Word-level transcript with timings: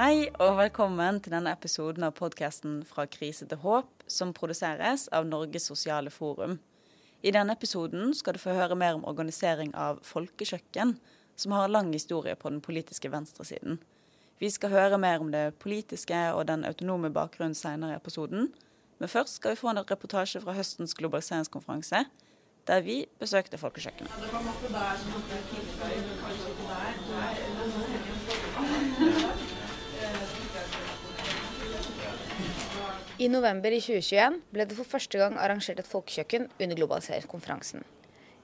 Hei 0.00 0.30
og 0.40 0.54
velkommen 0.56 1.18
til 1.20 1.34
denne 1.34 1.50
episoden 1.52 2.06
av 2.06 2.14
podkasten 2.16 2.78
Fra 2.88 3.04
krise 3.04 3.44
til 3.44 3.58
håp, 3.60 3.90
som 4.08 4.30
produseres 4.32 5.02
av 5.12 5.26
Norges 5.28 5.66
sosiale 5.68 6.08
forum. 6.08 6.54
I 7.20 7.34
denne 7.36 7.52
episoden 7.52 8.14
skal 8.16 8.32
du 8.32 8.40
få 8.40 8.54
høre 8.56 8.78
mer 8.80 8.96
om 8.96 9.04
organisering 9.04 9.74
av 9.76 10.00
folkekjøkken, 10.08 10.94
som 11.36 11.52
har 11.52 11.68
lang 11.68 11.92
historie 11.92 12.32
på 12.32 12.48
den 12.48 12.62
politiske 12.64 13.12
venstresiden. 13.12 13.76
Vi 14.40 14.48
skal 14.48 14.72
høre 14.72 14.96
mer 14.96 15.20
om 15.20 15.34
det 15.36 15.58
politiske 15.60 16.22
og 16.32 16.46
den 16.48 16.64
autonome 16.64 17.12
bakgrunnen 17.12 17.58
senere 17.58 17.92
i 17.92 18.00
episoden. 18.00 18.48
Men 18.96 19.12
først 19.18 19.36
skal 19.36 19.52
vi 19.52 19.60
få 19.60 19.74
en 19.74 19.84
reportasje 19.84 20.40
fra 20.40 20.56
høstens 20.56 20.96
globaliseringskonferanse, 20.96 22.06
der 22.64 22.80
vi 22.88 23.04
besøkte 23.20 23.60
folkekjøkkenet. 23.60 24.16
I 33.20 33.26
november 33.28 33.68
i 33.68 33.82
2021 33.84 34.38
ble 34.48 34.64
det 34.64 34.76
for 34.78 34.88
første 34.88 35.18
gang 35.20 35.34
arrangert 35.36 35.82
et 35.82 35.88
folkekjøkken 35.88 36.46
under 36.56 36.78
globaliseringskonferansen. 36.78 37.82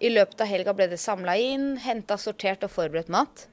I 0.05 0.11
løpet 0.13 0.43
av 0.45 0.51
helga 0.51 0.75
ble 0.77 0.91
det 0.91 0.99
samla 1.01 1.33
inn, 1.41 1.79
henta, 1.81 2.19
sortert 2.21 2.67
og 2.67 2.75
forberedt 2.75 3.09
mat. 3.09 3.47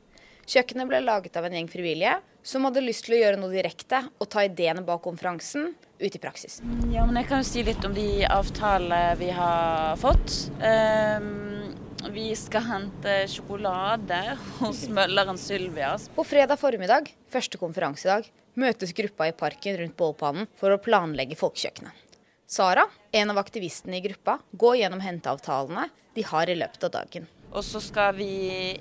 Kjøkkenet 0.52 0.90
ble 0.90 1.00
laget 1.00 1.40
av 1.40 1.48
en 1.48 1.55
gjeng 1.55 1.72
frivillige 1.72 2.17
som 2.44 2.67
hadde 2.67 2.84
lyst 2.84 3.08
til 3.08 3.16
å 3.16 3.22
gjøre 3.22 3.40
noe 3.40 3.55
direkte 3.55 4.02
og 4.20 4.28
ta 4.36 4.44
ideene 4.44 4.84
bak 4.84 5.00
konferansen 5.08 5.72
ut 6.04 6.20
i 6.20 6.20
praksis. 6.20 6.59
Ja, 6.91 7.08
men 7.08 7.22
Jeg 7.22 7.31
kan 7.31 7.40
jo 7.40 7.48
si 7.53 7.64
litt 7.64 7.88
om 7.88 7.95
de 7.95 8.28
avtalene 8.28 9.16
vi 9.23 9.31
har 9.31 9.95
fått. 10.03 10.38
Um, 10.59 11.72
vi 12.12 12.34
skal 12.36 12.67
hente 12.67 13.22
sjokolade 13.31 14.19
hos 14.59 14.90
mølleren 14.92 15.40
Sylvias. 15.40 16.12
På 16.19 16.28
fredag 16.28 16.59
formiddag, 16.59 17.14
første 17.31 17.64
konferansedag, 17.64 18.28
møtes 18.59 18.94
gruppa 18.96 19.30
i 19.30 19.36
parken 19.38 19.78
rundt 19.80 19.98
bålpannen 20.00 20.50
for 20.59 20.73
å 20.73 20.82
planlegge 20.82 21.38
folkekjøkkenet. 21.40 22.18
Sara, 22.54 22.84
en 23.12 23.32
av 23.34 23.40
aktivistene 23.42 23.98
i 23.98 24.04
gruppa, 24.04 24.38
går 24.52 24.84
gjennom 24.84 25.02
henteavtalene 25.02 25.88
de 26.14 26.26
har 26.28 26.50
i 26.50 26.58
løpet 26.59 26.84
av 26.86 26.92
dagen. 27.00 27.26
Og 27.54 27.62
så 27.66 27.80
skal 27.81 28.16
vi 28.18 28.28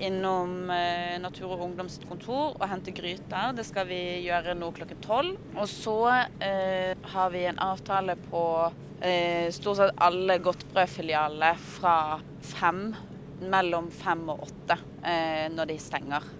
innom 0.00 0.70
eh, 0.73 1.19
Natur 1.20 1.50
og 1.53 1.65
Ungdoms 1.67 1.98
kontor 2.09 2.55
og 2.56 2.65
hente 2.70 2.93
gryter. 2.97 3.53
Det 3.56 3.67
skal 3.69 3.89
vi 3.89 4.00
gjøre 4.25 4.56
nå 4.56 4.70
klokken 4.77 5.00
tolv. 5.05 5.37
Og 5.53 5.69
så 5.69 5.97
eh, 6.41 6.93
har 7.15 7.33
vi 7.34 7.45
en 7.48 7.61
avtale 7.61 8.17
på 8.31 8.45
eh, 9.05 9.53
stort 9.53 9.81
sett 9.81 10.00
alle 10.00 10.39
godtbrødfilialer 10.41 11.61
fra 11.77 11.97
fem, 12.55 12.87
mellom 13.43 13.91
fem 13.93 14.25
og 14.33 14.47
åtte 14.48 14.78
eh, 15.05 15.48
når 15.53 15.75
de 15.75 15.81
stenger 15.83 16.33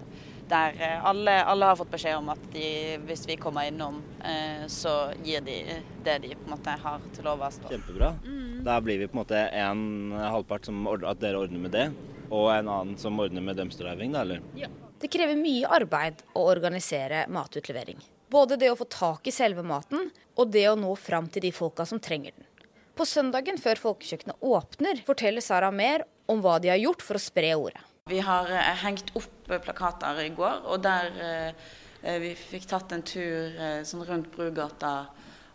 der 0.53 0.77
eh, 0.79 1.05
alle, 1.05 1.35
alle, 1.49 1.71
har 1.71 1.79
fått 1.79 1.91
beskjed 1.93 2.19
om 2.19 2.29
at 2.33 2.45
de, 2.53 2.67
hvis 3.07 3.25
vi 3.29 3.37
kommer 3.41 3.67
innom, 3.69 3.99
eh, 4.21 4.63
så 4.71 5.11
gir 5.25 5.41
de 5.45 5.57
det 6.05 6.19
de 6.23 6.33
på 6.37 6.47
en 6.47 6.55
måte 6.55 6.77
har 6.83 7.03
til 7.15 7.27
overs. 7.31 7.59
Kjempebra. 7.69 8.13
Mm. 8.23 8.63
Da 8.67 8.79
blir 8.81 9.01
vi 9.01 9.09
på 9.09 9.17
en 9.17 9.23
måte 9.23 9.43
en 9.63 9.83
halvpart 10.21 10.69
som 10.69 10.85
ordner, 10.87 11.11
at 11.11 11.21
dere 11.23 11.41
ordner 11.41 11.65
med 11.65 11.75
det, 11.75 11.89
og 12.29 12.49
en 12.53 12.69
annen 12.69 12.97
som 13.01 13.19
ordner 13.19 13.43
med 13.43 13.59
dumpsterdriving, 13.59 14.13
da, 14.15 14.23
eller? 14.23 14.43
Ja. 14.57 14.71
Det 15.03 15.09
krever 15.11 15.35
mye 15.35 15.67
arbeid 15.67 16.21
å 16.37 16.45
organisere 16.47 17.25
matutlevering. 17.33 17.99
Både 18.31 18.55
det 18.57 18.69
å 18.71 18.77
få 18.79 18.87
tak 18.89 19.27
i 19.27 19.33
selve 19.35 19.65
maten, 19.67 20.07
og 20.39 20.53
det 20.53 20.63
å 20.69 20.77
nå 20.79 20.93
fram 20.95 21.27
til 21.29 21.43
de 21.43 21.51
folka 21.53 21.85
som 21.85 21.99
trenger 22.01 22.31
den. 22.37 22.47
På 22.95 23.05
søndagen 23.09 23.57
før 23.59 23.81
folkekjøkkenet 23.81 24.45
åpner, 24.45 25.01
forteller 25.05 25.43
Sara 25.43 25.71
mer 25.73 26.05
om 26.29 26.39
hva 26.45 26.59
de 26.61 26.71
har 26.71 26.79
gjort 26.79 27.03
for 27.03 27.19
å 27.19 27.21
spre 27.21 27.51
ordet. 27.57 27.81
Vi 28.11 28.19
har 28.19 28.49
eh, 28.51 28.73
hengt 28.83 29.13
opp 29.15 29.42
eh, 29.49 29.59
plakater 29.63 30.23
i 30.23 30.31
går, 30.35 30.63
og 30.69 30.83
der 30.83 31.19
eh, 31.27 32.17
vi 32.19 32.33
fikk 32.35 32.65
tatt 32.67 32.91
en 32.91 33.03
tur 33.07 33.53
sånn 33.87 34.03
rundt 34.03 34.27
Brugata 34.33 35.05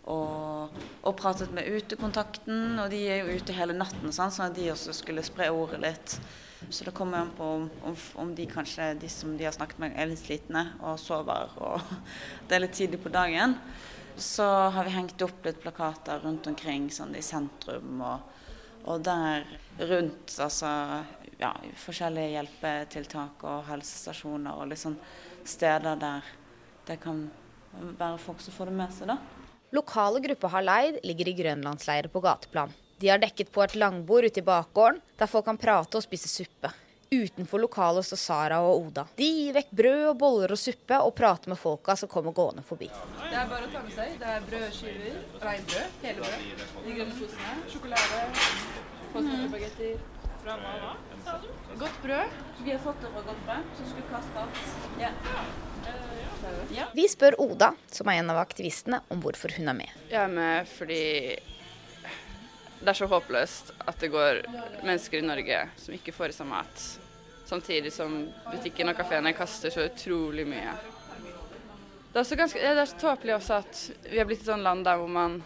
og, 0.08 0.76
og, 1.02 1.14
pratet 1.18 1.52
med 1.52 1.68
utekontakten. 1.68 2.78
Og 2.80 2.88
de 2.92 3.02
er 3.04 3.20
jo 3.20 3.36
ute 3.36 3.56
hele 3.56 3.76
natten, 3.76 4.12
sånn, 4.14 4.32
sånn 4.32 4.48
at 4.48 4.56
de 4.56 4.70
også 4.72 4.94
skulle 4.96 5.24
spre 5.26 5.50
ordet 5.52 5.82
litt. 5.82 6.16
Så 6.70 6.86
det 6.86 6.94
kommer 6.96 7.22
an 7.22 7.34
på 7.36 7.48
om, 7.60 7.68
om, 8.18 8.32
de 8.34 8.48
kanskje, 8.50 8.94
de 8.98 9.10
som 9.12 9.36
de 9.38 9.46
har 9.46 9.54
snakket 9.54 9.78
med, 9.82 9.94
er 9.94 10.10
litt 10.10 10.24
slitne 10.24 10.64
og 10.80 10.98
sover, 10.98 11.52
og 11.62 11.92
det 12.48 12.56
er 12.56 12.64
litt 12.64 12.74
tidlig 12.78 13.02
på 13.04 13.12
dagen. 13.14 13.54
Så 14.18 14.46
har 14.74 14.88
vi 14.88 14.96
hengt 14.96 15.22
opp 15.22 15.46
litt 15.46 15.60
plakater 15.62 16.24
rundt 16.24 16.48
omkring 16.50 16.88
sånn 16.90 17.14
i 17.14 17.22
sentrum, 17.22 18.02
og, 18.02 18.24
og 18.90 19.04
der 19.06 19.46
rundt 19.78 20.34
altså 20.42 20.72
ja, 21.38 21.52
forskjellige 21.78 22.34
hjelpetiltak 22.34 23.44
og 23.46 23.66
helsestasjoner 23.70 24.58
og 24.58 24.72
liksom 24.72 24.96
steder 25.48 25.98
der 26.00 26.32
det 26.88 26.96
kan 27.02 27.26
være 27.98 28.18
folk 28.22 28.40
som 28.40 28.54
får 28.54 28.70
det 28.70 28.76
med 28.78 28.94
seg. 28.96 29.12
da. 29.12 29.18
Lokale 29.76 30.20
grupper 30.24 30.52
har 30.54 30.64
leid 30.64 31.00
ligger 31.04 31.28
i 31.28 31.36
grønlandsleirer 31.36 32.08
på 32.12 32.22
gateplan. 32.24 32.72
De 32.98 33.10
har 33.12 33.20
dekket 33.22 33.52
på 33.52 33.62
et 33.62 33.76
langbord 33.78 34.24
ute 34.24 34.40
i 34.40 34.46
bakgården, 34.46 35.00
der 35.18 35.30
folk 35.30 35.44
kan 35.46 35.60
prate 35.60 36.00
og 36.00 36.02
spise 36.02 36.30
suppe. 36.30 36.72
Utenfor 37.08 37.60
lokalet 37.62 38.04
står 38.04 38.20
Sara 38.20 38.58
og 38.64 38.82
Oda. 38.82 39.06
De 39.16 39.24
gir 39.24 39.54
vekk 39.56 39.70
brød 39.80 40.02
og 40.10 40.16
boller 40.20 40.52
og 40.52 40.60
suppe 40.60 40.98
og 41.00 41.14
prater 41.16 41.52
med 41.52 41.60
folka 41.60 41.94
som 41.96 42.10
kommer 42.10 42.34
gående 42.36 42.64
forbi. 42.68 42.88
Det 42.88 43.30
er 43.32 43.48
bare 43.48 43.68
å 43.68 43.72
ta 43.72 43.80
med 43.84 43.94
seg. 43.96 44.18
Det 44.20 44.28
er 44.34 44.44
brødskiver, 44.50 45.16
reinbrød, 45.44 45.96
hele 46.02 46.26
brød. 46.26 46.66
De 46.84 46.96
grønne 46.98 47.16
sosene, 47.20 47.54
sjokolade, 47.72 48.20
påskebagetter. 49.14 50.04
Fra 50.42 50.58
Godt 51.78 52.02
brød. 52.02 52.38
Vi 52.64 52.70
har 52.70 52.78
fått 52.82 53.00
det 53.04 53.10
fra 53.14 53.22
godt 53.26 53.42
brød, 53.46 53.72
som 53.78 53.90
skulle 53.90 54.08
kastes. 54.10 54.76
Ja. 55.00 55.10
Ja. 56.74 56.84
Vi 56.94 57.08
spør 57.08 57.38
Oda, 57.40 57.72
som 57.90 58.08
er 58.10 58.20
en 58.20 58.30
av 58.30 58.40
aktivistene, 58.40 59.00
om 59.08 59.20
hvorfor 59.22 59.52
hun 59.56 59.70
er 59.70 59.76
med. 59.78 59.92
Jeg 60.10 60.20
er 60.22 60.32
med 60.32 60.68
fordi 60.70 61.02
det 62.78 62.92
er 62.92 62.98
så 62.98 63.08
håpløst 63.10 63.72
at 63.90 63.98
det 64.00 64.10
går 64.12 64.42
mennesker 64.86 65.18
i 65.18 65.26
Norge 65.26 65.62
som 65.80 65.94
ikke 65.96 66.14
får 66.14 66.32
i 66.32 66.36
seg 66.36 66.48
mat. 66.50 66.84
Samtidig 67.48 67.92
som 67.94 68.20
butikken 68.50 68.92
og 68.92 68.98
kafeene 68.98 69.32
kaster 69.36 69.72
så 69.74 69.86
utrolig 69.88 70.44
mye. 70.46 70.74
Det 72.12 72.20
er, 72.20 72.26
så 72.26 72.36
ganske, 72.38 72.60
det 72.60 72.82
er 72.82 72.88
så 72.88 72.98
tåpelig 73.00 73.34
også 73.36 73.58
at 73.58 73.80
vi 74.10 74.18
har 74.20 74.28
blitt 74.28 74.42
et 74.44 74.50
sånt 74.50 74.64
land 74.64 74.86
der 74.86 75.00
hvor 75.00 75.10
man 75.12 75.40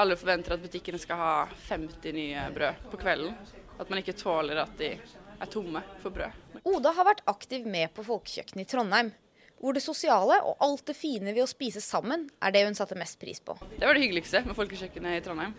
alle 0.00 0.16
forventer 0.18 0.54
at 0.54 0.62
butikkene 0.62 1.00
skal 1.00 1.18
ha 1.18 1.32
50 1.68 2.14
nye 2.16 2.46
brød 2.54 2.86
på 2.92 3.00
kvelden. 3.02 3.34
At 3.80 3.90
man 3.90 4.00
ikke 4.00 4.16
tåler 4.18 4.60
at 4.62 4.72
de 4.78 4.94
er 5.40 5.50
tomme 5.50 5.82
for 6.02 6.14
brød. 6.14 6.62
Oda 6.68 6.92
har 6.96 7.08
vært 7.08 7.24
aktiv 7.30 7.66
med 7.68 7.92
på 7.96 8.04
folkekjøkkenet 8.06 8.66
i 8.66 8.70
Trondheim. 8.70 9.12
Hvor 9.60 9.76
det 9.76 9.82
sosiale 9.84 10.38
og 10.48 10.62
alt 10.64 10.86
det 10.88 10.96
fine 10.96 11.34
ved 11.34 11.44
å 11.44 11.50
spise 11.50 11.82
sammen 11.84 12.28
er 12.40 12.54
det 12.54 12.62
hun 12.64 12.76
satte 12.76 12.96
mest 12.96 13.18
pris 13.20 13.42
på. 13.44 13.58
Det 13.76 13.84
var 13.84 13.96
det 13.96 14.06
hyggeligste 14.06 14.40
med 14.46 14.56
folkekjøkkenet 14.56 15.18
i 15.18 15.24
Trondheim. 15.24 15.52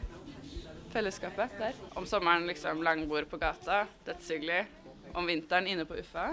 Fellesskapet 0.91 1.53
der. 1.59 1.77
Om 1.95 2.07
sommeren 2.09 2.47
liksom 2.49 2.81
langbord 2.83 3.29
på 3.29 3.39
gata, 3.41 3.85
dødshyggelig. 4.07 4.63
Om 5.13 5.29
vinteren 5.29 5.69
inne 5.69 5.85
på 5.85 5.99
Uffa. 6.01 6.31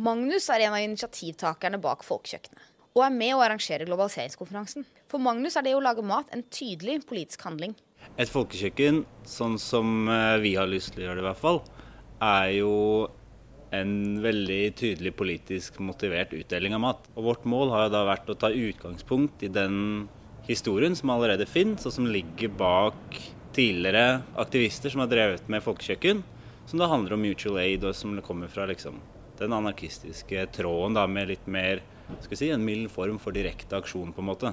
Magnus 0.00 0.50
er 0.52 0.66
en 0.66 0.76
av 0.76 0.84
initiativtakerne 0.84 1.80
bak 1.82 2.04
folkekjøkkenet. 2.06 2.68
Og 2.94 3.04
er 3.06 3.14
med 3.14 3.36
å 3.36 3.42
arrangere 3.44 3.86
globaliseringskonferansen. 3.88 4.84
For 5.10 5.22
Magnus 5.22 5.56
er 5.56 5.66
det 5.66 5.76
å 5.78 5.82
lage 5.82 6.04
mat 6.06 6.30
en 6.34 6.44
tydelig 6.52 7.00
politisk 7.08 7.46
handling. 7.46 7.74
Et 8.20 8.30
folkekjøkken, 8.30 9.04
sånn 9.28 9.56
som 9.62 10.08
eh, 10.10 10.36
vi 10.42 10.56
har 10.58 10.68
lyst 10.70 10.94
til 10.94 11.04
å 11.04 11.08
gjøre 11.08 11.20
det 11.20 11.24
i 11.24 11.28
hvert 11.30 11.40
fall, 11.40 11.62
er 12.20 12.52
jo 12.58 12.74
en 13.74 13.92
veldig 14.22 14.62
tydelig 14.78 15.12
politisk 15.16 15.78
motivert 15.82 16.32
utdeling 16.34 16.74
av 16.76 16.82
mat. 16.84 17.04
Og 17.14 17.28
vårt 17.28 17.44
mål 17.48 17.70
har 17.74 17.86
jo 17.86 17.92
da 17.94 18.06
vært 18.08 18.32
å 18.32 18.38
ta 18.38 18.50
utgangspunkt 18.50 19.44
i 19.46 19.52
den 19.52 20.08
historien 20.48 20.96
som 20.98 21.12
allerede 21.14 21.46
finnes, 21.46 21.86
og 21.86 21.94
som 21.94 22.08
ligger 22.10 22.50
bak 22.58 23.20
tidligere 23.54 24.22
aktivister 24.38 24.90
som 24.90 25.04
har 25.04 25.10
drevet 25.10 25.48
med 25.50 25.62
folkekjøkken, 25.62 26.22
som 26.70 26.82
da 26.82 26.90
handler 26.90 27.16
om 27.16 27.24
mutual 27.24 27.60
aid, 27.62 27.84
og 27.86 27.94
som 27.98 28.18
kommer 28.26 28.50
fra 28.50 28.66
liksom, 28.70 28.98
den 29.38 29.54
anarkistiske 29.54 30.46
tråden 30.54 30.98
da, 30.98 31.06
med 31.10 31.30
litt 31.32 31.46
mer 31.50 31.82
skal 32.24 32.38
si, 32.38 32.50
en 32.50 32.66
mild 32.66 32.90
form 32.90 33.20
for 33.22 33.34
direkte 33.34 33.78
aksjon, 33.78 34.12
på 34.14 34.22
en 34.22 34.30
måte. 34.32 34.52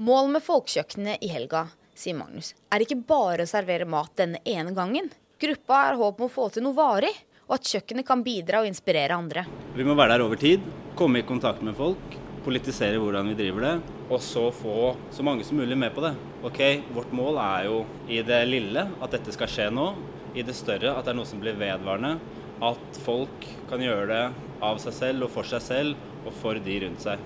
Målet 0.00 0.38
med 0.38 0.44
folkekjøkkenet 0.44 1.24
i 1.24 1.28
helga 1.28 1.66
sier 1.92 2.16
Magnus, 2.16 2.54
er 2.72 2.84
ikke 2.84 3.02
bare 3.04 3.44
å 3.44 3.50
servere 3.50 3.88
mat 3.88 4.14
denne 4.16 4.40
ene 4.48 4.72
gangen. 4.76 5.10
Gruppa 5.40 5.74
har 5.74 5.94
håp 5.96 6.18
om 6.20 6.26
å 6.26 6.32
få 6.32 6.50
til 6.52 6.66
noe 6.66 6.76
varig, 6.76 7.14
og 7.48 7.54
at 7.56 7.68
kjøkkenet 7.70 8.04
kan 8.04 8.20
bidra 8.20 8.58
og 8.60 8.66
inspirere 8.68 9.16
andre. 9.16 9.46
Vi 9.72 9.86
må 9.88 9.94
være 9.96 10.18
der 10.18 10.24
over 10.26 10.36
tid, 10.36 10.66
komme 10.98 11.22
i 11.22 11.24
kontakt 11.24 11.62
med 11.64 11.78
folk, 11.78 12.16
politisere 12.44 12.98
hvordan 13.00 13.30
vi 13.30 13.38
driver 13.38 13.64
det, 13.64 13.72
og 14.10 14.20
så 14.20 14.42
få 14.52 14.90
så 15.16 15.24
mange 15.24 15.46
som 15.48 15.56
mulig 15.56 15.78
med 15.80 15.94
på 15.96 16.04
det. 16.04 16.12
Ok, 16.44 16.60
Vårt 16.92 17.14
mål 17.16 17.40
er 17.40 17.70
jo 17.70 17.78
i 18.12 18.20
det 18.26 18.42
lille 18.50 18.84
at 19.00 19.16
dette 19.16 19.32
skal 19.32 19.48
skje 19.48 19.70
nå. 19.72 19.88
I 20.36 20.44
det 20.44 20.54
større 20.54 20.92
at 20.92 21.08
det 21.08 21.14
er 21.14 21.18
noe 21.22 21.30
som 21.32 21.40
blir 21.40 21.56
vedvarende. 21.56 22.18
At 22.60 23.00
folk 23.06 23.48
kan 23.70 23.80
gjøre 23.80 24.06
det 24.12 24.22
av 24.60 24.76
seg 24.84 24.98
selv 24.98 25.24
og 25.24 25.32
for 25.38 25.48
seg 25.48 25.64
selv 25.64 26.26
og 26.28 26.36
for 26.36 26.60
de 26.60 26.76
rundt 26.84 27.08
seg. 27.08 27.24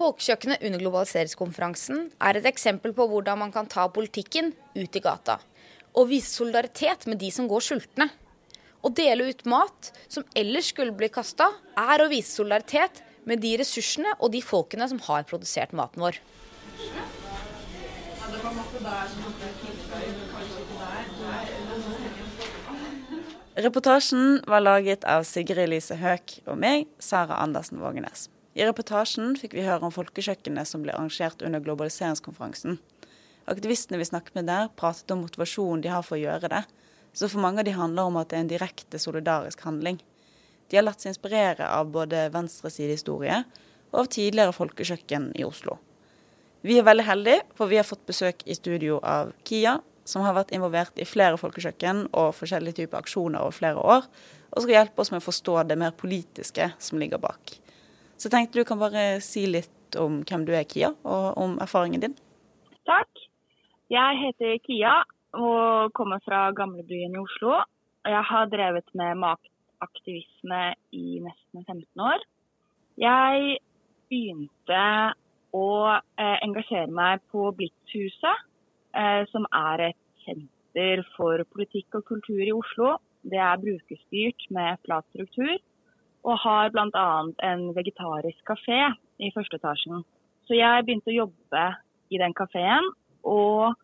Folkekjøkkenet 0.00 0.64
under 0.64 0.80
globaliseringskonferansen 0.80 2.06
er 2.24 2.40
et 2.40 2.48
eksempel 2.48 2.96
på 2.96 3.04
hvordan 3.10 3.44
man 3.44 3.52
kan 3.52 3.68
ta 3.68 3.84
politikken 3.92 4.54
ut 4.72 4.96
i 4.96 5.04
gata. 5.04 5.36
Og 5.98 6.10
vise 6.10 6.30
solidaritet 6.30 7.06
med 7.10 7.18
de 7.22 7.30
som 7.34 7.48
går 7.50 7.64
sultne. 7.66 8.10
Å 8.80 8.88
dele 8.96 9.28
ut 9.32 9.44
mat 9.50 9.90
som 10.08 10.24
ellers 10.38 10.70
skulle 10.72 10.94
bli 10.96 11.10
kasta, 11.12 11.50
er 11.76 12.00
å 12.00 12.08
vise 12.12 12.32
solidaritet 12.32 13.02
med 13.28 13.42
de 13.42 13.56
ressursene 13.60 14.14
og 14.18 14.32
de 14.32 14.40
folkene 14.44 14.86
som 14.88 15.00
har 15.10 15.26
produsert 15.28 15.74
maten 15.76 16.02
vår. 16.04 16.20
Reportasjen 23.60 24.40
var 24.48 24.62
laget 24.62 25.04
av 25.04 25.26
Sigrid 25.28 25.68
Lise 25.68 25.98
Høek 26.00 26.38
og 26.46 26.56
meg, 26.62 26.86
Sara 27.02 27.42
Andersen 27.42 27.82
Vågenes. 27.82 28.30
I 28.56 28.64
reportasjen 28.64 29.34
fikk 29.38 29.52
vi 29.58 29.66
høre 29.66 29.86
om 29.86 29.94
folkekjøkkenet 29.94 30.70
som 30.70 30.82
ble 30.84 30.94
arrangert 30.94 31.42
under 31.44 31.62
globaliseringskonferansen. 31.62 32.78
Aktivistene 33.50 33.98
vi 33.98 34.06
snakket 34.06 34.36
med 34.38 34.46
der, 34.46 34.70
pratet 34.78 35.10
om 35.10 35.24
motivasjonen 35.24 35.82
de 35.82 35.90
har 35.90 36.04
for 36.06 36.18
å 36.18 36.22
gjøre 36.22 36.50
det. 36.52 36.62
Så 37.12 37.26
for 37.28 37.42
mange 37.42 37.62
av 37.62 37.66
de 37.66 37.74
handler 37.74 38.06
om 38.06 38.18
at 38.20 38.30
det 38.30 38.38
er 38.38 38.44
en 38.44 38.52
direkte 38.52 39.00
solidarisk 39.02 39.64
handling. 39.66 39.98
De 40.70 40.78
har 40.78 40.86
latt 40.86 41.02
seg 41.02 41.16
inspirere 41.16 41.66
av 41.66 41.90
både 41.90 42.28
venstresidehistorie 42.30 43.40
og 43.90 44.04
av 44.04 44.10
tidligere 44.14 44.54
folkekjøkken 44.54 45.32
i 45.40 45.46
Oslo. 45.46 45.80
Vi 46.62 46.76
er 46.78 46.86
veldig 46.86 47.06
heldige, 47.08 47.42
for 47.56 47.72
vi 47.72 47.80
har 47.80 47.88
fått 47.88 48.04
besøk 48.06 48.44
i 48.46 48.54
studio 48.54 49.00
av 49.02 49.32
Kia, 49.48 49.78
som 50.06 50.22
har 50.22 50.36
vært 50.36 50.52
involvert 50.54 50.98
i 51.00 51.08
flere 51.08 51.38
folkekjøkken 51.40 52.04
og 52.10 52.34
forskjellige 52.36 52.82
typer 52.82 53.00
aksjoner 53.00 53.42
over 53.42 53.56
flere 53.56 53.82
år, 53.82 54.06
og 54.50 54.62
skal 54.62 54.76
hjelpe 54.76 55.02
oss 55.02 55.10
med 55.10 55.22
å 55.22 55.26
forstå 55.26 55.56
det 55.70 55.78
mer 55.80 55.96
politiske 55.96 56.70
som 56.78 57.02
ligger 57.02 57.22
bak. 57.22 57.56
Så 58.20 58.28
jeg 58.28 58.36
tenkte 58.36 58.60
du 58.60 58.68
kan 58.68 58.80
bare 58.82 59.22
si 59.24 59.46
litt 59.48 59.98
om 59.98 60.20
hvem 60.28 60.46
du 60.46 60.54
er, 60.54 60.68
Kia, 60.68 60.92
og 61.02 61.40
om 61.40 61.58
erfaringen 61.64 62.04
din. 62.04 62.16
Takk. 62.86 63.29
Jeg 63.90 64.18
heter 64.24 64.58
Kia 64.66 65.00
og 65.34 65.92
kommer 65.94 66.22
fra 66.24 66.50
gamlebyen 66.54 67.14
i 67.14 67.22
Oslo. 67.22 67.62
Jeg 68.06 68.22
har 68.32 68.50
drevet 68.52 68.86
med 68.94 69.18
maktaktivisme 69.22 70.60
i 70.92 71.18
nesten 71.24 71.64
15 71.66 72.04
år. 72.10 72.22
Jeg 72.98 73.58
begynte 74.10 74.84
å 75.54 75.66
eh, 75.90 76.38
engasjere 76.46 76.90
meg 76.94 77.22
på 77.32 77.50
Blitzhuset, 77.58 78.46
Eh, 78.90 79.24
som 79.30 79.46
er 79.54 79.82
et 79.90 79.98
senter 80.24 81.04
for 81.14 81.42
politikk 81.54 82.00
og 82.00 82.08
kultur 82.08 82.42
i 82.42 82.54
Oslo. 82.54 82.96
Det 83.22 83.38
er 83.38 83.60
brukerstyrt 83.62 84.46
med 84.50 84.80
flat 84.86 85.06
struktur, 85.12 85.52
og 86.26 86.40
har 86.42 86.72
bl.a. 86.74 87.10
en 87.50 87.62
vegetarisk 87.76 88.40
kafé 88.50 88.80
i 89.22 89.30
første 89.34 89.60
etasjen. 89.60 90.02
Så 90.48 90.58
jeg 90.58 90.86
begynte 90.86 91.12
å 91.12 91.20
jobbe 91.20 91.66
i 92.10 92.18
den 92.18 92.34
kafeen, 92.34 92.90
og 93.24 93.76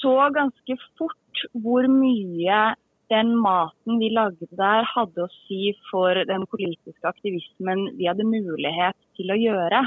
så 0.00 0.16
ganske 0.34 0.76
fort 0.98 1.46
hvor 1.62 1.86
mye 1.90 2.74
den 3.12 3.36
maten 3.38 4.00
vi 4.00 4.08
lagde 4.10 4.48
der 4.58 4.86
hadde 4.90 5.26
å 5.26 5.32
si 5.46 5.70
for 5.90 6.18
den 6.26 6.46
politiske 6.50 7.06
aktivismen 7.06 7.92
vi 7.98 8.08
hadde 8.10 8.26
mulighet 8.26 8.98
til 9.18 9.30
å 9.30 9.38
gjøre. 9.38 9.84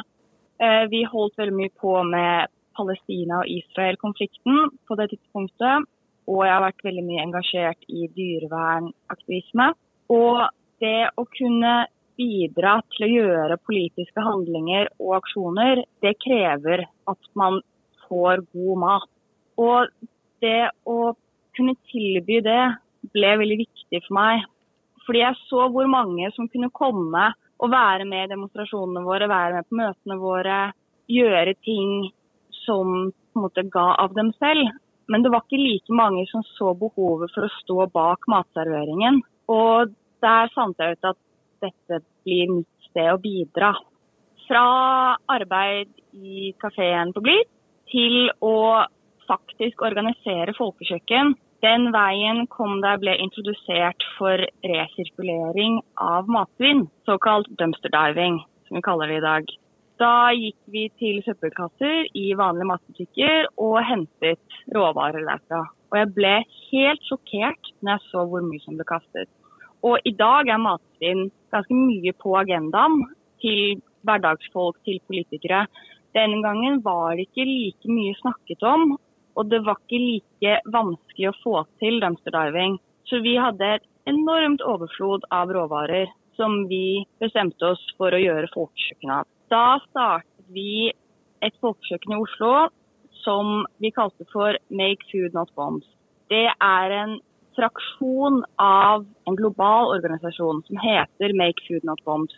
Eh, 0.60 0.86
vi 0.92 1.04
holdt 1.08 1.38
veldig 1.40 1.58
mye 1.58 1.74
på 1.81 1.98
med 2.08 2.52
Palestina- 2.80 3.42
og 3.42 3.52
Israel-konflikten 3.52 4.72
på 4.88 5.00
det 5.00 5.10
tidspunktet. 5.14 5.88
Og 6.30 6.44
jeg 6.46 6.54
har 6.54 6.64
vært 6.64 6.86
veldig 6.86 7.06
mye 7.08 7.24
engasjert 7.26 7.88
i 7.90 8.08
dyrevernaktivisme. 8.16 9.72
Og 10.14 10.44
det 10.80 11.10
å 11.18 11.26
kunne 11.36 11.74
bidra 12.20 12.80
til 12.94 13.08
å 13.08 13.12
gjøre 13.14 13.62
politiske 13.66 14.24
handlinger 14.24 14.92
og 15.00 15.18
aksjoner, 15.20 15.84
det 16.04 16.16
krever 16.24 16.86
at 16.86 17.31
man 17.40 17.62
får 18.10 18.46
god 18.54 18.82
mat. 18.84 19.10
Og 19.60 19.92
det 20.44 20.70
å 20.88 21.14
kunne 21.58 21.76
tilby 21.92 22.40
det 22.46 22.64
ble 23.14 23.36
veldig 23.42 23.60
viktig 23.64 24.02
for 24.08 24.18
meg. 24.18 24.44
Fordi 25.06 25.24
jeg 25.24 25.40
så 25.48 25.68
hvor 25.74 25.88
mange 25.90 26.30
som 26.36 26.50
kunne 26.52 26.72
komme 26.76 27.32
og 27.60 27.72
være 27.74 28.06
med 28.08 28.28
i 28.28 28.32
demonstrasjonene 28.34 29.04
våre, 29.04 29.28
være 29.28 29.58
med 29.60 29.68
på 29.68 29.80
møtene 29.80 30.20
våre, 30.22 30.60
gjøre 31.10 31.56
ting 31.66 32.12
som 32.64 33.10
på 33.10 33.40
en 33.40 33.46
måte 33.48 33.66
ga 33.74 33.88
av 34.04 34.14
dem 34.16 34.32
selv. 34.38 34.70
Men 35.10 35.26
det 35.26 35.32
var 35.34 35.44
ikke 35.44 35.60
like 35.60 35.96
mange 35.98 36.26
som 36.30 36.44
så 36.54 36.76
behovet 36.78 37.34
for 37.34 37.48
å 37.48 37.56
stå 37.58 37.88
bak 37.94 38.28
matserveringen. 38.30 39.24
Og 39.50 39.96
der 40.24 40.52
fant 40.54 40.78
jeg 40.80 40.98
ut 40.98 41.10
at 41.12 41.20
dette 41.66 42.02
blir 42.24 42.52
mitt 42.60 42.90
sted 42.90 43.10
å 43.12 43.22
bidra. 43.22 43.74
Fra 44.46 44.66
arbeid 45.30 45.90
i 46.14 46.52
kafeen 46.62 47.14
på 47.14 47.26
Glid 47.26 47.50
til 47.92 48.32
å 48.46 48.86
faktisk 49.30 49.84
organisere 49.86 50.56
folkekjøkken. 50.58 51.36
Den 51.64 51.90
veien 51.92 52.46
kom 52.48 52.78
da 52.84 52.94
jeg 52.96 53.04
ble 53.04 53.16
introdusert 53.20 54.06
for 54.18 54.46
resirkulering 54.64 55.82
av 56.00 56.30
matsvinn, 56.32 56.86
såkalt 57.10 57.50
dumpster 57.60 57.92
diving, 57.94 58.40
som 58.68 58.80
vi 58.80 58.86
kaller 58.86 59.12
det 59.12 59.20
i 59.20 59.26
dag. 59.26 59.52
Da 60.00 60.32
gikk 60.32 60.56
vi 60.72 60.86
til 61.02 61.20
søppelkasser 61.26 62.08
i 62.16 62.30
vanlige 62.40 62.70
matbutikker 62.70 63.50
og 63.60 63.82
hentet 63.84 64.62
råvarer 64.72 65.26
derfra. 65.28 65.66
Og 65.92 65.98
jeg 66.00 66.12
ble 66.16 66.34
helt 66.70 67.04
sjokkert 67.10 67.74
når 67.82 67.98
jeg 67.98 68.06
så 68.08 68.24
hvor 68.32 68.46
mye 68.46 68.64
som 68.64 68.80
ble 68.80 68.88
kastet. 68.88 69.28
Og 69.84 70.00
i 70.08 70.14
dag 70.16 70.48
er 70.48 70.62
matsvinn 70.64 71.28
ganske 71.52 71.76
mye 71.76 72.16
på 72.24 72.36
agendaen 72.40 73.02
til 73.44 73.82
hverdagsfolk, 74.08 74.80
til 74.88 75.00
politikere. 75.08 75.66
Den 76.18 76.42
gangen 76.42 76.82
var 76.82 77.16
det 77.16 77.28
ikke 77.28 77.46
like 77.46 77.92
mye 77.92 78.16
snakket 78.22 78.64
om, 78.66 78.96
og 79.38 79.50
det 79.52 79.62
var 79.66 79.78
ikke 79.84 80.02
like 80.02 80.56
vanskelig 80.74 81.30
å 81.30 81.38
få 81.44 81.56
til 81.82 82.00
dumpster 82.02 82.34
diving. 82.34 82.80
Så 83.10 83.22
vi 83.26 83.36
hadde 83.42 83.76
et 83.78 83.86
enormt 84.10 84.64
overflod 84.66 85.28
av 85.34 85.54
råvarer 85.54 86.10
som 86.40 86.66
vi 86.70 87.06
bestemte 87.22 87.74
oss 87.74 87.82
for 87.98 88.16
å 88.16 88.22
gjøre 88.22 88.50
folkekjøkken 88.54 89.14
av. 89.20 89.30
Da 89.52 89.80
startet 89.90 90.52
vi 90.54 90.92
et 91.46 91.56
folkekjøkken 91.64 92.16
i 92.16 92.22
Oslo 92.24 92.54
som 93.24 93.66
vi 93.84 93.92
kalte 93.96 94.26
for 94.34 94.58
Make 94.70 95.08
Food 95.12 95.36
Not 95.38 95.52
Bombs. 95.58 95.86
Det 96.32 96.48
er 96.50 96.96
en 96.96 97.18
fraksjon 97.58 98.44
av 98.62 99.06
en 99.28 99.38
global 99.40 99.92
organisasjon 99.96 100.62
som 100.68 100.82
heter 100.84 101.36
Make 101.38 101.66
Food 101.68 101.88
Not 101.88 102.02
Bombs. 102.08 102.36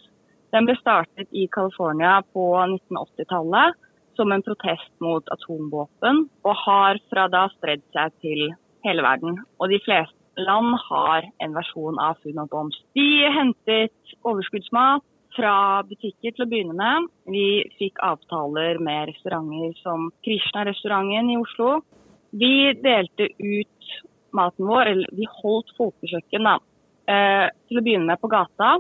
Den 0.52 0.68
ble 0.68 0.76
startet 0.80 1.30
i 1.32 1.48
California 1.52 2.20
på 2.36 2.44
1980-tallet 2.60 3.78
som 4.20 4.32
en 4.32 4.44
protest 4.44 4.92
mot 5.00 5.30
atomvåpen, 5.32 6.26
og 6.44 6.58
har 6.66 7.00
fra 7.12 7.28
da 7.32 7.46
spredd 7.54 7.84
seg 7.96 8.18
til 8.24 8.50
hele 8.86 9.06
verden. 9.06 9.40
Og 9.62 9.72
de 9.72 9.80
fleste 9.86 10.18
land 10.42 10.76
har 10.90 11.30
en 11.44 11.56
versjon 11.56 12.00
av 12.04 12.20
Food 12.20 12.36
Not 12.36 12.52
Bombs. 12.52 12.78
Vi 12.98 13.24
hentet 13.32 14.16
overskuddsmat 14.28 15.06
fra 15.36 15.56
butikker 15.88 16.36
til 16.36 16.46
å 16.46 16.50
begynne 16.52 16.76
med. 16.76 17.10
Vi 17.32 17.64
fikk 17.80 18.02
avtaler 18.04 18.82
med 18.84 19.14
restauranter 19.14 19.76
som 19.80 20.10
Krishna-restauranten 20.26 21.32
i 21.32 21.40
Oslo. 21.40 21.78
Vi 22.36 22.72
delte 22.84 23.30
ut 23.40 23.92
maten 24.36 24.68
vår, 24.68 24.92
eller 24.92 25.16
vi 25.16 25.28
holdt 25.42 25.72
folkekjøkken 25.80 26.48
da, 26.48 26.58
eh, 27.08 27.48
til 27.68 27.80
å 27.80 27.84
begynne 27.84 28.12
med 28.12 28.20
på 28.20 28.32
gata, 28.32 28.80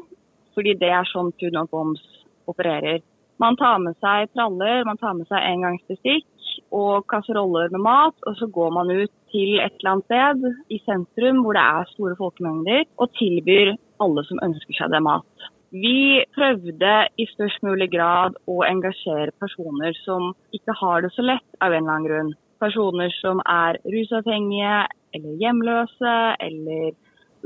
fordi 0.55 0.75
det 0.79 0.91
er 0.91 1.07
sånn 1.09 1.31
Tune 1.39 1.63
og 1.63 1.71
Boms 1.71 2.03
opererer. 2.51 3.01
Man 3.41 3.57
tar 3.57 3.79
med 3.81 3.97
seg 4.03 4.29
praller, 4.35 4.83
man 4.85 4.99
tar 5.01 5.15
med 5.17 5.29
seg 5.29 5.47
engangsbestikk 5.47 6.27
og 6.75 7.07
kasseroller 7.11 7.71
med 7.73 7.83
mat, 7.83 8.15
og 8.27 8.35
så 8.37 8.47
går 8.47 8.69
man 8.75 8.91
ut 8.91 9.11
til 9.31 9.57
et 9.63 9.73
eller 9.79 9.95
annet 9.95 10.05
sted 10.05 10.75
i 10.75 10.79
sentrum 10.85 11.41
hvor 11.41 11.57
det 11.57 11.63
er 11.63 11.89
store 11.95 12.17
folkemengder, 12.19 12.85
og 13.01 13.11
tilbyr 13.17 13.73
alle 14.03 14.23
som 14.27 14.41
ønsker 14.45 14.77
seg 14.77 14.93
det 14.93 15.01
mat. 15.07 15.49
Vi 15.71 16.21
prøvde 16.35 16.95
i 17.15 17.25
størst 17.31 17.63
mulig 17.63 17.87
grad 17.93 18.35
å 18.51 18.57
engasjere 18.67 19.31
personer 19.39 19.95
som 20.03 20.33
ikke 20.51 20.75
har 20.81 21.05
det 21.05 21.13
så 21.15 21.23
lett 21.23 21.47
av 21.63 21.71
en 21.71 21.85
eller 21.85 21.93
annen 21.93 22.07
grunn. 22.09 22.33
Personer 22.59 23.13
som 23.21 23.39
er 23.47 23.79
rusavhengige 23.87 24.81
eller 25.15 25.37
hjemløse 25.39 26.17
eller 26.43 26.91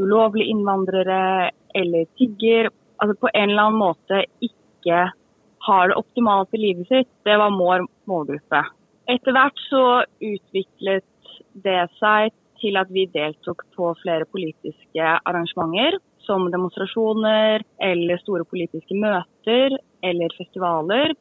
ulovlige 0.02 0.50
innvandrere 0.56 1.52
eller 1.78 2.10
tigger. 2.18 2.72
Altså 3.02 3.18
på 3.20 3.30
en 3.34 3.50
eller 3.50 3.68
annen 3.68 3.82
måte 3.82 4.24
ikke 4.44 5.02
har 5.66 5.90
det 5.90 5.98
optimalt 5.98 6.54
i 6.54 6.62
livet 6.62 6.88
sitt. 6.92 7.12
Det 7.26 7.38
var 7.42 7.54
vår 7.58 7.86
målgruppe. 8.10 8.62
Etter 9.12 9.36
hvert 9.36 9.62
så 9.70 9.86
utviklet 10.24 11.06
det 11.66 11.82
seg 12.00 12.34
til 12.62 12.78
at 12.80 12.92
vi 12.94 13.06
deltok 13.12 13.66
på 13.76 13.92
flere 14.02 14.28
politiske 14.32 15.16
arrangementer 15.28 15.98
som 16.26 16.48
demonstrasjoner 16.54 17.66
eller 17.90 18.22
store 18.24 18.46
politiske 18.50 18.98
møter 18.98 19.76
eller 20.06 20.34
festivaler, 20.38 21.14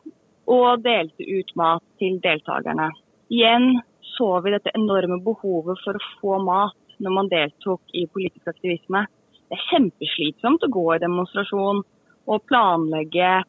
og 0.44 0.84
delte 0.84 1.24
ut 1.24 1.52
mat 1.56 1.82
til 2.00 2.18
deltakerne. 2.24 2.90
Igjen 3.32 3.80
så 4.14 4.28
vi 4.44 4.52
dette 4.52 4.72
enorme 4.76 5.18
behovet 5.24 5.80
for 5.84 5.96
å 5.96 6.08
få 6.20 6.38
mat 6.44 6.76
når 7.02 7.14
man 7.16 7.30
deltok 7.32 7.80
i 7.96 8.04
politisk 8.12 8.50
aktivisme. 8.52 9.06
Det 9.54 9.60
er 9.60 9.68
kjempeslitsomt 9.70 10.64
å 10.66 10.72
gå 10.74 10.82
i 10.96 11.02
demonstrasjon 11.02 11.84
og 12.26 12.46
planlegge 12.50 13.44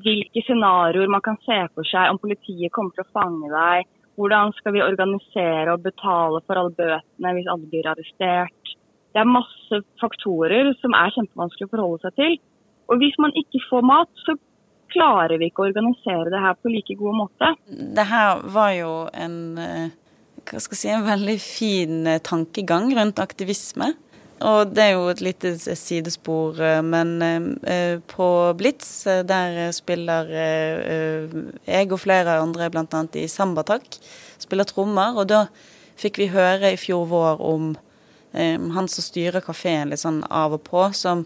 hvilke 0.00 0.40
scenarioer 0.46 1.10
man 1.12 1.22
kan 1.24 1.36
se 1.44 1.58
for 1.74 1.84
seg 1.84 2.08
om 2.08 2.20
politiet 2.22 2.72
kommer 2.72 2.96
til 2.96 3.04
å 3.04 3.12
fange 3.12 3.50
deg. 3.52 3.90
Hvordan 4.16 4.54
skal 4.56 4.72
vi 4.72 4.80
organisere 4.80 5.74
og 5.74 5.84
betale 5.84 6.40
for 6.46 6.60
alle 6.60 6.72
bøtene 6.78 7.32
hvis 7.36 7.50
alle 7.52 7.68
blir 7.68 7.90
arrestert? 7.90 8.72
Det 9.12 9.20
er 9.20 9.28
masse 9.28 9.82
faktorer 10.00 10.72
som 10.80 10.96
er 10.96 11.12
kjempevanskelig 11.18 11.68
å 11.68 11.72
forholde 11.74 12.06
seg 12.06 12.16
til. 12.22 12.38
Og 12.88 13.04
hvis 13.04 13.20
man 13.20 13.36
ikke 13.36 13.60
får 13.68 13.84
mat, 13.90 14.10
så 14.24 14.38
klarer 14.94 15.36
vi 15.42 15.50
ikke 15.50 15.66
å 15.66 15.68
organisere 15.68 16.32
det 16.32 16.40
her 16.40 16.56
på 16.56 16.72
like 16.72 16.96
god 17.02 17.20
måte. 17.20 17.52
Det 17.68 18.08
her 18.08 18.40
var 18.56 18.72
jo 18.78 18.94
en, 19.12 19.38
eh, 19.60 20.56
si, 20.56 20.88
en 20.88 21.04
veldig 21.04 21.38
fin 21.42 22.06
eh, 22.08 22.22
tankegang 22.32 22.88
rundt 22.96 23.20
aktivisme. 23.20 23.92
Og 24.42 24.72
det 24.74 24.82
er 24.82 24.90
jo 24.96 25.06
et 25.12 25.22
lite 25.22 25.54
sidespor, 25.78 26.58
eh, 26.58 26.80
men 26.82 27.14
på 28.10 28.28
Blitz, 28.58 29.04
der 29.04 29.70
spiller 29.72 30.28
jeg 30.28 31.92
og 31.92 32.00
flere 32.02 32.40
andre, 32.42 32.70
bl.a. 32.70 33.04
i 33.14 33.28
Sambatak, 33.30 33.86
spiller 34.42 34.66
trommer. 34.68 35.14
Og 35.14 35.28
da 35.30 35.44
fikk 36.00 36.18
vi 36.18 36.32
høre 36.34 36.74
i 36.74 36.80
fjor 36.80 37.06
vår 37.12 37.42
om 37.44 37.74
han 38.34 38.88
som 38.90 39.04
styrer 39.06 39.44
kafeen 39.46 39.92
litt 39.92 40.02
sånn 40.02 40.24
av 40.26 40.56
og 40.56 40.64
på, 40.66 40.88
som 40.90 41.22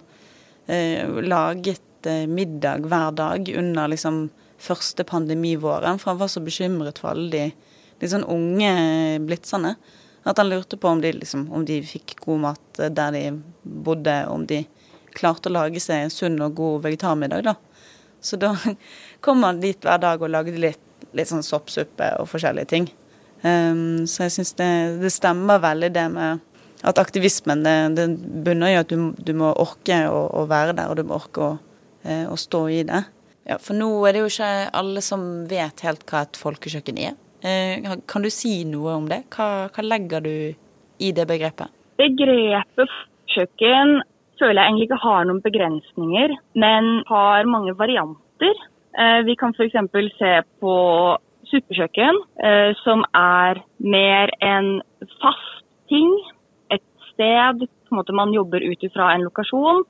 laget 0.68 2.08
middag 2.28 2.84
hver 2.84 3.14
dag 3.16 3.48
under 3.56 3.88
liksom 3.88 4.26
første 4.58 5.04
pandemivåren, 5.08 5.98
for 5.98 6.12
han 6.12 6.20
var 6.20 6.28
så 6.28 6.42
bekymret 6.44 7.00
for 7.00 7.14
alle 7.14 7.30
de 7.32 7.44
litt 7.98 8.12
sånn 8.12 8.26
unge 8.28 8.72
blitserne. 9.26 9.74
At 10.26 10.40
han 10.40 10.50
lurte 10.50 10.76
på 10.80 10.88
om 10.90 11.02
de, 11.02 11.12
liksom, 11.20 11.46
om 11.54 11.64
de 11.64 11.78
fikk 11.86 12.16
god 12.24 12.42
mat 12.42 12.80
der 12.96 13.14
de 13.14 13.22
bodde, 13.62 14.16
om 14.28 14.46
de 14.46 14.64
klarte 15.16 15.50
å 15.50 15.54
lage 15.54 15.80
seg 15.82 16.04
en 16.04 16.12
sunn 16.12 16.40
og 16.44 16.56
god 16.58 16.82
vegetarmiddag, 16.86 17.46
da. 17.46 17.54
Så 18.20 18.38
da 18.40 18.54
kom 19.24 19.44
han 19.46 19.62
dit 19.62 19.78
hver 19.84 20.02
dag 20.02 20.22
og 20.22 20.32
lagde 20.34 20.58
litt, 20.58 20.82
litt 21.16 21.30
sånn 21.30 21.46
soppsuppe 21.46 22.12
og 22.18 22.28
forskjellige 22.30 22.72
ting. 22.74 22.90
Um, 23.42 24.02
så 24.10 24.26
jeg 24.26 24.34
syns 24.34 24.52
det, 24.58 24.68
det, 24.98 25.14
stemmer 25.14 25.62
veldig 25.62 25.92
det 25.94 26.08
med 26.10 26.44
at 26.86 26.98
aktivismen 26.98 27.62
det, 27.62 27.74
det 27.94 28.08
bunner 28.42 28.72
i 28.72 28.78
at 28.80 28.90
du, 28.90 29.12
du 29.14 29.30
må 29.38 29.52
orke 29.62 30.00
å, 30.10 30.24
å, 30.40 30.44
være 30.50 30.74
der, 30.74 30.90
og 30.90 30.98
du 30.98 31.06
må 31.06 31.18
orke 31.20 31.46
å 31.46 31.52
Eh, 32.02 32.32
å 32.32 32.36
stå 32.36 32.68
i 32.70 32.82
det. 32.86 33.02
Ja, 33.48 33.58
for 33.60 33.76
nå 33.76 33.88
er 34.06 34.14
det 34.14 34.22
jo 34.22 34.30
ikke 34.30 34.50
alle 34.76 35.02
som 35.04 35.22
vet 35.50 35.82
helt 35.86 36.04
hva 36.08 36.24
et 36.26 36.38
folkekjøkken 36.38 37.00
er. 37.02 37.16
Eh, 37.42 37.84
kan 38.10 38.24
du 38.24 38.30
si 38.34 38.64
noe 38.66 38.96
om 38.98 39.08
det? 39.10 39.22
Hva, 39.34 39.68
hva 39.70 39.84
legger 39.84 40.24
du 40.24 40.34
i 40.98 41.12
det 41.14 41.26
begrepet? 41.30 41.70
Begrepet 41.98 42.94
kjøkken 43.34 44.00
føler 44.38 44.60
jeg 44.60 44.70
egentlig 44.70 44.88
ikke 44.88 45.02
har 45.02 45.28
noen 45.28 45.42
begrensninger, 45.42 46.34
men 46.58 46.90
har 47.10 47.48
mange 47.50 47.74
varianter. 47.78 48.60
Eh, 48.98 49.20
vi 49.26 49.38
kan 49.38 49.54
f.eks. 49.54 49.78
se 50.18 50.34
på 50.62 50.74
suppekjøkken, 51.48 52.18
som 52.84 53.06
er 53.16 53.62
mer 53.80 54.28
en 54.44 54.82
fast 55.22 55.62
ting. 55.88 56.10
Et 56.68 56.82
sted 57.14 57.64
måte 57.94 58.12
man 58.12 58.34
jobber 58.36 58.60
ut 58.60 58.84
ifra 58.84 59.14
en 59.14 59.24
lokasjon. 59.24 59.80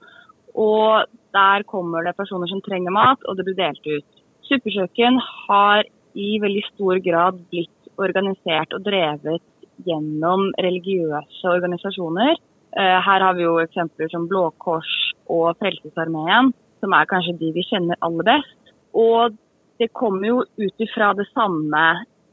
Og 0.54 1.08
der 1.34 1.64
kommer 1.66 2.06
det 2.06 2.16
personer 2.16 2.50
som 2.50 2.62
trenger 2.64 2.94
mat, 2.94 3.22
og 3.26 3.36
det 3.38 3.46
blir 3.48 3.58
delt 3.58 3.84
ut. 3.86 4.22
Suppekjøkken 4.48 5.18
har 5.48 5.88
i 6.18 6.38
veldig 6.42 6.64
stor 6.72 6.98
grad 7.04 7.38
blitt 7.52 7.92
organisert 7.98 8.74
og 8.74 8.84
drevet 8.86 9.44
gjennom 9.86 10.48
religiøse 10.58 11.50
organisasjoner. 11.50 12.34
Eh, 12.78 12.98
her 13.06 13.24
har 13.24 13.36
vi 13.38 13.46
jo 13.46 13.58
eksempler 13.62 14.10
som 14.12 14.26
Blå 14.30 14.48
Kors 14.62 14.90
og 15.30 15.54
Frelsesarmeen, 15.62 16.52
som 16.82 16.94
er 16.94 17.10
kanskje 17.10 17.36
de 17.40 17.52
vi 17.54 17.66
kjenner 17.70 17.98
aller 18.04 18.26
best. 18.26 18.74
Og 18.94 19.36
det 19.78 19.92
kommer 19.94 20.26
jo 20.26 20.40
ut 20.58 20.82
ifra 20.82 21.12
det 21.14 21.28
samme 21.30 21.84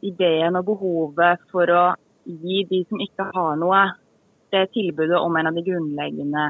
ideen 0.06 0.58
og 0.58 0.68
behovet 0.72 1.42
for 1.54 1.70
å 1.70 1.86
gi 2.26 2.64
de 2.70 2.82
som 2.90 3.02
ikke 3.02 3.30
har 3.34 3.58
noe, 3.62 3.84
det 4.54 4.70
tilbudet 4.74 5.18
om 5.20 5.36
en 5.38 5.50
av 5.50 5.58
de 5.58 5.64
grunnleggende 5.66 6.46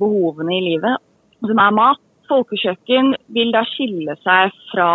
behovene 0.00 0.56
i 0.56 0.64
livet 0.64 1.00
som 1.44 1.60
er 1.62 1.76
mat. 1.76 2.02
Folkekjøkken 2.26 3.12
vil 3.36 3.52
da 3.54 3.62
skille 3.70 4.16
seg 4.24 4.54
fra 4.72 4.90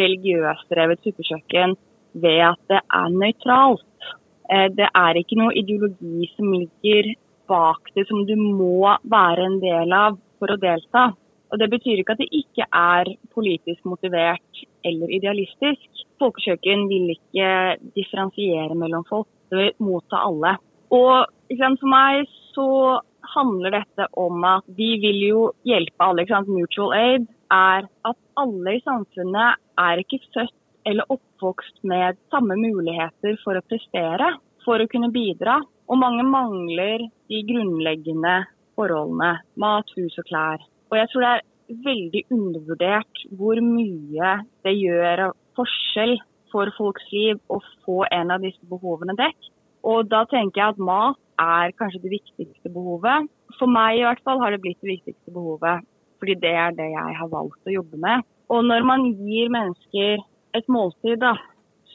religiøst 0.00 0.70
drevet 0.72 1.02
superkjøkken 1.04 1.76
ved 2.22 2.40
at 2.50 2.60
det 2.70 2.80
er 2.80 3.12
nøytralt. 3.12 4.08
Eh, 4.50 4.68
det 4.78 4.88
er 4.88 5.20
ikke 5.20 5.38
noe 5.40 5.54
ideologi 5.56 6.30
som 6.34 6.52
ligger 6.52 7.14
bak 7.50 7.92
det 7.94 8.06
som 8.08 8.24
du 8.26 8.34
må 8.36 8.96
være 9.06 9.46
en 9.46 9.60
del 9.62 9.92
av 9.94 10.18
for 10.40 10.52
å 10.52 10.60
delta. 10.60 11.12
Og 11.52 11.58
Det 11.58 11.68
betyr 11.70 12.00
ikke 12.02 12.16
at 12.16 12.22
det 12.22 12.32
ikke 12.34 12.66
er 12.74 13.12
politisk 13.34 13.84
motivert 13.86 14.64
eller 14.84 15.12
idealistisk. 15.14 15.86
Folkekjøkken 16.18 16.88
vil 16.90 17.12
ikke 17.14 17.50
differensiere 17.94 18.74
mellom 18.74 19.04
folk, 19.08 19.28
det 19.50 19.58
vil 19.60 19.74
motta 19.78 20.24
alle. 20.26 20.56
Og 20.90 21.30
For 21.46 21.86
meg 21.86 22.26
så 22.54 23.00
handler 23.36 23.70
dette 23.70 24.06
om 24.18 24.44
at 24.44 24.66
vi 24.66 24.96
vil 25.02 25.20
jo 25.22 25.42
hjelpe 25.66 26.02
alle. 26.02 26.26
Mutual 26.46 26.94
aid 26.96 27.26
er 27.52 27.86
at 27.86 28.18
alle 28.40 28.76
i 28.76 28.82
samfunnet 28.84 29.60
er 29.80 30.02
ikke 30.02 30.22
født 30.34 30.54
eller 30.86 31.10
oppvokst 31.10 31.82
med 31.82 32.18
samme 32.30 32.56
muligheter 32.60 33.38
for 33.42 33.58
å 33.58 33.64
prestere, 33.66 34.36
for 34.64 34.82
å 34.82 34.88
kunne 34.90 35.10
bidra. 35.14 35.58
Og 35.86 35.98
mange 35.98 36.22
mangler 36.26 37.06
de 37.30 37.42
grunnleggende 37.46 38.36
forholdene. 38.78 39.32
Mat, 39.62 39.90
hus 39.98 40.14
og 40.20 40.28
klær. 40.30 40.62
Og 40.90 40.98
jeg 41.00 41.10
tror 41.10 41.24
det 41.24 41.32
er 41.34 41.44
veldig 41.86 42.22
undervurdert 42.34 43.26
hvor 43.38 43.60
mye 43.62 44.32
det 44.66 44.74
gjør 44.78 45.28
forskjell 45.58 46.16
for 46.52 46.70
folks 46.78 47.06
liv 47.12 47.40
å 47.50 47.58
få 47.84 48.04
en 48.14 48.30
av 48.34 48.44
disse 48.44 48.62
behovene 48.70 49.16
dekk. 49.18 49.50
Og 49.86 50.06
da 50.10 50.24
tenker 50.30 50.62
jeg 50.62 50.74
at 50.74 50.82
mat 50.82 51.18
er 51.42 51.74
kanskje 51.78 52.02
det 52.04 52.14
viktigste 52.16 52.72
behovet. 52.72 53.28
For 53.58 53.70
meg 53.70 54.00
i 54.00 54.06
hvert 54.06 54.22
fall 54.26 54.40
har 54.42 54.54
det 54.54 54.62
blitt 54.62 54.80
det 54.82 54.96
viktigste 54.96 55.34
behovet, 55.34 55.84
fordi 56.26 56.40
det 56.42 56.54
er 56.58 56.74
det 56.74 56.88
jeg 56.90 57.18
har 57.20 57.28
valgt 57.30 57.68
å 57.68 57.74
jobbe 57.76 57.98
med. 58.02 58.24
Og 58.50 58.64
når 58.66 58.82
man 58.86 59.04
gir 59.14 59.50
mennesker 59.50 60.18
et 60.56 60.68
måltid, 60.68 61.20
da, 61.22 61.36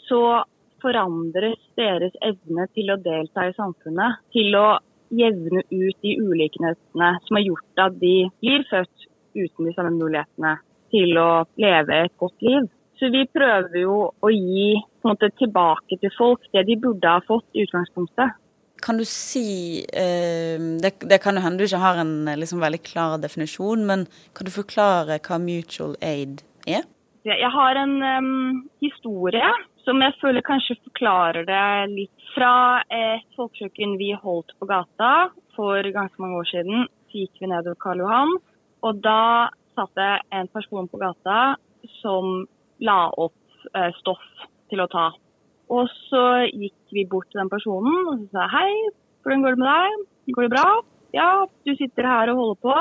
så 0.08 0.44
forandres 0.82 1.60
deres 1.78 2.16
evne 2.24 2.68
til 2.76 2.92
å 2.92 3.00
delta 3.00 3.50
i 3.50 3.56
samfunnet. 3.58 4.22
Til 4.32 4.56
å 4.56 4.80
jevne 5.12 5.64
ut 5.68 5.98
de 6.04 6.16
ulikhetene 6.24 7.12
som 7.26 7.38
har 7.38 7.44
gjort 7.44 7.84
at 7.84 7.98
de 8.00 8.16
blir 8.40 8.64
født 8.70 9.08
uten 9.36 9.68
de 9.68 9.74
samme 9.76 9.98
mulighetene 9.98 10.56
til 10.92 11.18
å 11.20 11.44
leve 11.60 12.06
et 12.06 12.16
godt 12.20 12.48
liv. 12.48 12.70
Så 13.00 13.10
vi 13.12 13.26
prøver 13.34 13.82
jo 13.82 13.98
å 14.14 14.32
gi 14.32 14.78
måte, 15.04 15.32
tilbake 15.40 15.98
til 16.00 16.12
folk 16.16 16.44
det 16.54 16.68
de 16.70 16.78
burde 16.80 17.16
ha 17.18 17.24
fått 17.28 17.48
i 17.56 17.66
utgangspunktet. 17.66 18.38
Kan 18.82 18.98
du 18.98 19.06
si 19.06 19.84
eh, 19.94 20.58
det, 20.82 20.96
det, 21.06 21.20
kan 21.22 21.38
jo 21.38 21.44
hende 21.44 21.62
du 21.62 21.68
ikke 21.68 21.82
har 21.84 22.00
en 22.02 22.26
liksom, 22.26 22.64
veldig 22.64 22.82
klar 22.88 23.20
definisjon, 23.22 23.86
men 23.86 24.08
kan 24.38 24.48
du 24.48 24.54
forklare 24.54 25.20
hva 25.22 25.38
mutual 25.42 25.94
aid 26.02 26.42
er? 26.66 26.88
Jeg 27.22 27.52
har 27.54 27.78
en 27.78 28.00
um, 28.02 28.64
historie 28.82 29.50
som 29.86 30.02
jeg 30.02 30.18
føler 30.22 30.46
kanskje 30.46 30.80
forklarer 30.82 31.46
det 31.46 31.66
litt. 31.94 32.16
Fra 32.32 32.82
et 32.88 33.26
folkekjøkken 33.36 33.98
vi 34.00 34.14
holdt 34.16 34.54
på 34.58 34.66
gata 34.70 35.30
for 35.58 35.84
ganske 35.84 36.22
mange 36.24 36.40
år 36.40 36.48
siden, 36.48 36.86
så 37.12 37.20
gikk 37.26 37.42
vi 37.42 37.50
nedover 37.52 37.78
Karl 37.82 38.02
Johan. 38.02 38.38
Og 38.88 39.02
da 39.04 39.52
satt 39.76 39.92
det 40.00 40.14
en 40.34 40.48
person 40.54 40.88
på 40.88 41.02
gata 41.02 41.58
som 42.00 42.46
la 42.82 43.02
opp 43.12 43.36
uh, 43.76 43.92
stoff 44.00 44.24
til 44.72 44.82
å 44.82 44.90
ta. 44.90 45.10
Og 45.72 45.88
så 46.10 46.24
gikk 46.52 46.96
vi 46.96 47.08
bort 47.08 47.30
til 47.32 47.42
den 47.42 47.52
personen 47.52 48.10
og 48.12 48.18
så 48.20 48.28
sa 48.34 48.48
hei, 48.52 48.72
hvordan 49.24 49.46
går 49.46 49.56
det 49.56 49.62
med 49.62 49.70
deg? 49.72 50.04
Går 50.36 50.48
det 50.48 50.54
bra? 50.56 50.66
Ja, 51.16 51.30
du 51.68 51.72
sitter 51.78 52.08
her 52.08 52.32
og 52.32 52.42
holder 52.42 52.60
på. 52.66 52.76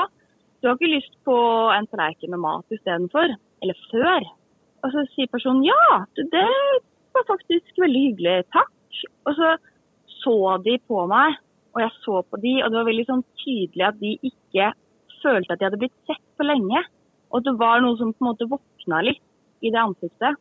Du 0.61 0.67
har 0.67 0.77
ikke 0.77 0.91
lyst 0.91 1.15
på 1.27 1.35
en 1.73 1.87
tallerken 1.91 2.33
med 2.33 2.41
mat 2.43 2.75
istedenfor? 2.75 3.35
Eller 3.63 3.83
før? 3.91 4.27
Og 4.81 4.93
så 4.93 5.05
sier 5.13 5.29
personen 5.31 5.63
ja, 5.65 6.03
det 6.17 6.47
var 7.15 7.27
faktisk 7.29 7.81
veldig 7.81 8.03
hyggelig, 8.07 8.37
takk. 8.55 9.01
Og 9.29 9.37
så 9.37 9.55
så 10.21 10.37
de 10.65 10.75
på 10.85 11.05
meg, 11.09 11.37
og 11.73 11.81
jeg 11.81 11.93
så 12.03 12.21
på 12.27 12.39
de, 12.43 12.53
og 12.61 12.69
det 12.69 12.77
var 12.77 12.89
veldig 12.89 13.07
sånn 13.07 13.23
tydelig 13.41 13.85
at 13.87 13.99
de 14.01 14.11
ikke 14.29 14.67
følte 15.21 15.55
at 15.55 15.61
de 15.61 15.67
hadde 15.67 15.79
blitt 15.81 15.97
sett 16.09 16.23
for 16.37 16.45
lenge. 16.45 16.83
Og 17.31 17.45
det 17.45 17.55
var 17.57 17.81
noe 17.81 17.97
som 17.97 18.11
på 18.13 18.21
en 18.21 18.29
måte 18.29 18.49
våkna 18.51 19.01
litt 19.07 19.23
i 19.65 19.71
det 19.73 19.81
ansiktet. 19.81 20.37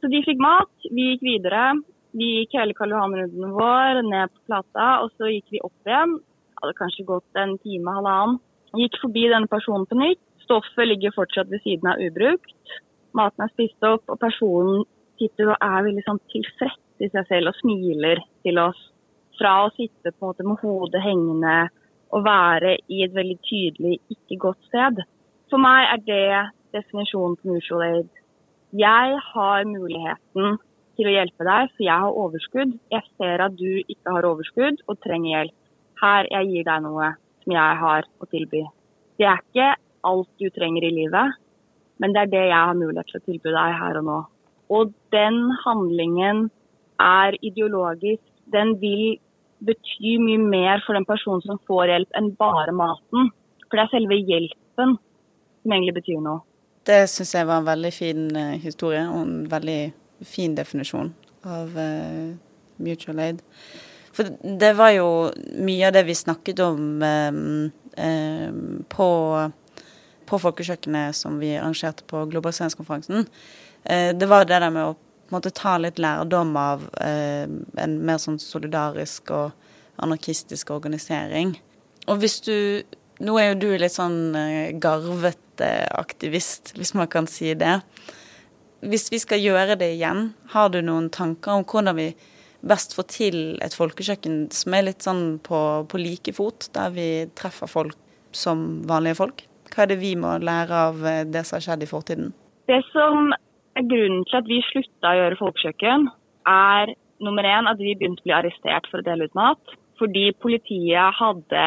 Så 0.00 0.10
de 0.12 0.22
fikk 0.26 0.40
mat, 0.42 0.72
vi 0.92 1.12
gikk 1.12 1.22
videre. 1.24 1.66
Vi 2.16 2.26
gikk 2.40 2.56
hele 2.56 2.74
Karl 2.76 2.92
Johan-runden 2.94 3.54
vår 3.56 4.02
ned 4.06 4.32
på 4.32 4.42
Plata, 4.48 4.88
og 5.04 5.12
så 5.16 5.30
gikk 5.32 5.54
vi 5.54 5.62
opp 5.64 5.88
igjen. 5.88 6.18
Hadde 6.60 6.76
kanskje 6.78 7.06
gått 7.08 7.40
en 7.40 7.56
time, 7.64 7.94
halvannen. 7.98 8.40
Gikk 8.76 8.98
forbi 9.02 9.26
denne 9.32 9.50
personen 9.52 9.86
på 9.88 9.98
nytt. 10.00 10.22
Stoffet 10.44 10.88
ligger 10.88 11.14
fortsatt 11.16 11.50
ved 11.50 11.64
siden 11.64 11.90
av 11.90 12.02
ubrukt. 12.02 12.76
Maten 13.16 13.46
er 13.46 13.52
spist 13.52 13.88
opp, 13.88 14.04
og 14.12 14.20
personen 14.20 14.84
sitter 15.20 15.52
og 15.54 15.64
er 15.64 15.86
veldig 15.88 16.04
sånn 16.06 16.20
tilfreds 16.32 17.04
i 17.04 17.08
seg 17.12 17.28
selv 17.30 17.52
og 17.52 17.58
smiler 17.60 18.20
til 18.44 18.60
oss. 18.60 18.78
Fra 19.36 19.54
å 19.64 19.72
sitte 19.76 20.12
på 20.12 20.22
en 20.24 20.30
måte 20.30 20.46
med 20.48 20.60
hodet 20.62 21.02
hengende 21.04 21.56
og 22.14 22.24
være 22.24 22.76
i 22.92 23.02
et 23.04 23.16
veldig 23.16 23.36
tydelig 23.48 23.98
ikke 24.12 24.38
godt 24.46 24.68
sted. 24.68 25.02
For 25.50 25.60
meg 25.60 25.88
er 25.92 26.04
det 26.06 26.28
definisjonen 26.76 27.36
på 27.40 27.56
mutual 27.56 27.84
aid 27.88 28.15
jeg 28.74 29.18
har 29.32 29.68
muligheten 29.68 30.58
til 30.96 31.08
å 31.08 31.12
hjelpe 31.12 31.46
deg, 31.46 31.70
for 31.76 31.84
jeg 31.84 32.02
har 32.02 32.18
overskudd. 32.24 32.74
Jeg 32.92 33.04
ser 33.16 33.42
at 33.44 33.56
du 33.58 33.82
ikke 33.84 34.14
har 34.16 34.26
overskudd 34.26 34.80
og 34.88 34.98
trenger 35.04 35.30
hjelp. 35.32 35.56
Her, 36.02 36.28
jeg 36.32 36.50
gir 36.50 36.66
deg 36.66 36.82
noe 36.84 37.12
som 37.44 37.54
jeg 37.54 37.80
har 37.82 38.08
å 38.20 38.28
tilby. 38.28 38.62
Det 39.16 39.28
er 39.28 39.42
ikke 39.42 39.68
alt 40.06 40.28
du 40.40 40.48
trenger 40.52 40.84
i 40.84 40.92
livet, 40.92 41.36
men 42.02 42.12
det 42.12 42.24
er 42.24 42.32
det 42.32 42.44
jeg 42.50 42.64
har 42.68 42.76
mulighet 42.76 43.08
til 43.10 43.20
å 43.20 43.26
tilby 43.28 43.54
deg 43.54 43.78
her 43.80 44.00
og 44.00 44.08
nå. 44.08 44.18
Og 44.76 44.92
den 45.14 45.38
handlingen 45.62 46.48
er 47.00 47.38
ideologisk. 47.40 48.24
Den 48.52 48.74
vil 48.82 49.16
bety 49.64 50.16
mye 50.20 50.42
mer 50.42 50.82
for 50.84 50.98
den 50.98 51.06
personen 51.08 51.44
som 51.46 51.62
får 51.68 51.92
hjelp, 51.92 52.12
enn 52.18 52.34
bare 52.38 52.74
maten. 52.76 53.30
For 53.66 53.78
det 53.78 53.86
er 53.86 53.94
selve 53.94 54.18
hjelpen 54.20 54.98
som 54.98 55.72
egentlig 55.72 55.96
betyr 56.00 56.20
noe. 56.22 56.42
Det 56.86 57.06
syns 57.10 57.34
jeg 57.34 57.46
var 57.48 57.60
en 57.60 57.66
veldig 57.66 57.92
fin 57.94 58.26
uh, 58.36 58.54
historie, 58.62 59.02
og 59.10 59.22
en 59.24 59.38
veldig 59.50 59.80
fin 60.26 60.54
definisjon 60.54 61.10
av 61.46 61.74
uh, 61.74 62.34
mutual 62.82 63.22
aid. 63.24 63.42
For 64.16 64.30
det 64.40 64.72
var 64.78 64.94
jo 64.94 65.08
mye 65.66 65.88
av 65.88 65.96
det 65.96 66.06
vi 66.06 66.16
snakket 66.16 66.62
om 66.64 67.02
uh, 67.02 67.40
på, 68.92 69.08
på 70.30 70.38
Folkekjøkkenet 70.44 71.16
som 71.16 71.40
vi 71.42 71.56
arrangerte 71.56 72.06
på 72.08 72.26
globaliseringskonferansen. 72.28 73.26
det 74.20 74.26
var 74.28 74.44
det 74.44 74.58
der 74.60 74.70
med 74.70 74.84
å 74.84 74.96
måte, 75.30 75.50
ta 75.50 75.78
litt 75.78 75.98
lærdom 75.98 76.50
av 76.60 76.82
en 77.00 77.94
mer 78.04 78.18
sånn 78.20 78.36
solidarisk 78.42 79.30
og 79.32 79.54
anarkistisk 79.96 80.74
organisering. 80.76 81.56
Og 82.06 82.20
hvis 82.20 82.40
du 82.44 82.84
Nå 83.16 83.38
er 83.40 83.54
jo 83.54 83.60
du 83.62 83.70
litt 83.80 83.94
sånn 83.94 84.36
garvet 84.76 85.40
aktivist, 85.64 86.74
hvis 86.76 86.94
man 86.94 87.08
kan 87.08 87.28
si 87.30 87.54
det. 87.54 87.80
Hvis 88.84 89.08
vi 89.12 89.18
skal 89.22 89.40
gjøre 89.40 89.78
det 89.80 89.94
igjen, 89.94 90.32
har 90.52 90.68
du 90.70 90.82
noen 90.84 91.08
tanker 91.10 91.56
om 91.56 91.64
hvordan 91.64 91.96
vi 91.96 92.10
best 92.66 92.96
får 92.96 93.06
til 93.12 93.38
et 93.64 93.74
folkekjøkken 93.76 94.46
som 94.54 94.74
er 94.76 94.88
litt 94.88 95.06
sånn 95.06 95.38
på, 95.44 95.60
på 95.88 96.00
like 96.00 96.34
fot, 96.36 96.68
der 96.74 96.92
vi 96.94 97.08
treffer 97.38 97.70
folk 97.70 97.96
som 98.36 98.82
vanlige 98.88 99.20
folk? 99.22 99.46
Hva 99.72 99.84
er 99.84 99.92
det 99.92 100.00
vi 100.00 100.14
må 100.18 100.36
lære 100.40 100.82
av 100.90 101.02
eh, 101.06 101.24
det 101.28 101.42
som 101.46 101.58
har 101.58 101.66
skjedd 101.66 101.84
i 101.84 101.90
fortiden? 101.90 102.30
Det 102.70 102.80
som 102.92 103.32
er 103.76 103.88
grunnen 103.88 104.24
til 104.28 104.38
at 104.40 104.48
vi 104.48 104.62
slutta 104.70 105.12
å 105.12 105.18
gjøre 105.20 105.40
folkekjøkken, 105.40 106.06
er 106.50 106.94
nummer 107.26 107.48
én 107.48 107.68
at 107.70 107.80
vi 107.80 107.96
begynte 107.96 108.22
å 108.22 108.28
bli 108.28 108.36
arrestert 108.36 108.88
for 108.90 109.02
å 109.02 109.06
dele 109.06 109.28
ut 109.28 109.36
mat. 109.38 109.76
Fordi 110.00 110.28
politiet 110.42 111.16
hadde 111.16 111.66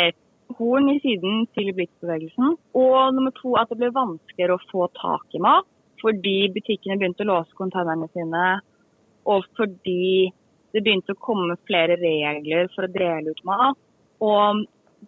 et 0.00 0.16
horn 0.58 0.90
i 0.92 1.00
siden 1.02 1.46
til 1.56 1.72
Blitz-bevegelsen. 1.76 2.56
Og 2.80 2.98
nummer 3.16 3.34
to 3.36 3.54
at 3.60 3.70
det 3.72 3.80
ble 3.80 3.92
vanskeligere 3.94 4.58
å 4.58 4.66
få 4.70 4.88
tak 4.98 5.36
i 5.36 5.42
mat 5.42 5.68
fordi 6.04 6.50
butikkene 6.52 6.98
begynte 7.00 7.24
å 7.24 7.30
låse 7.30 7.56
konteinerne 7.56 8.10
sine, 8.12 8.40
og 9.24 9.46
fordi 9.56 10.28
det 10.74 10.82
begynte 10.84 11.14
å 11.14 11.22
komme 11.22 11.56
flere 11.68 11.96
regler 11.96 12.68
for 12.74 12.84
å 12.84 12.92
dele 12.92 13.32
ut 13.32 13.44
mat. 13.48 13.78
Og 14.24 14.64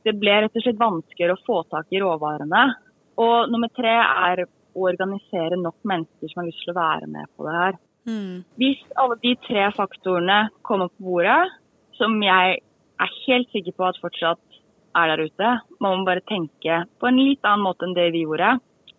det 0.06 0.14
ble 0.16 0.38
rett 0.44 0.56
og 0.56 0.64
slett 0.64 0.80
vanskeligere 0.80 1.36
å 1.36 1.44
få 1.44 1.58
tak 1.72 1.92
i 1.92 2.00
råvarene. 2.00 2.62
Og 3.20 3.50
nummer 3.52 3.72
tre 3.76 3.96
er 3.98 4.44
å 4.44 4.86
organisere 4.86 5.58
nok 5.60 5.76
mennesker 5.88 6.30
som 6.30 6.42
har 6.42 6.48
lyst 6.50 6.64
til 6.64 6.74
å 6.74 6.78
være 6.78 7.10
med 7.10 7.28
på 7.34 7.46
det 7.46 7.54
her. 7.56 7.78
Mm. 8.06 8.34
Hvis 8.60 8.82
alle 9.02 9.16
de 9.22 9.32
tre 9.48 9.68
faktorene 9.76 10.40
kommer 10.66 10.92
på 10.94 11.10
bordet, 11.10 11.40
som 11.98 12.14
jeg 12.22 12.60
er 13.02 13.16
helt 13.24 13.52
sikker 13.52 13.76
på 13.76 13.88
at 13.88 14.00
fortsatt 14.00 14.55
er 14.96 15.12
der 15.12 15.24
ute. 15.28 15.52
Man 15.80 16.00
må 16.00 16.08
bare 16.08 16.24
tenke 16.28 16.82
på 17.00 17.08
en 17.08 17.20
litt 17.20 17.44
annen 17.44 17.66
måte 17.66 17.86
enn 17.86 17.96
det 17.96 18.10
vi 18.14 18.24
gjorde. 18.24 18.56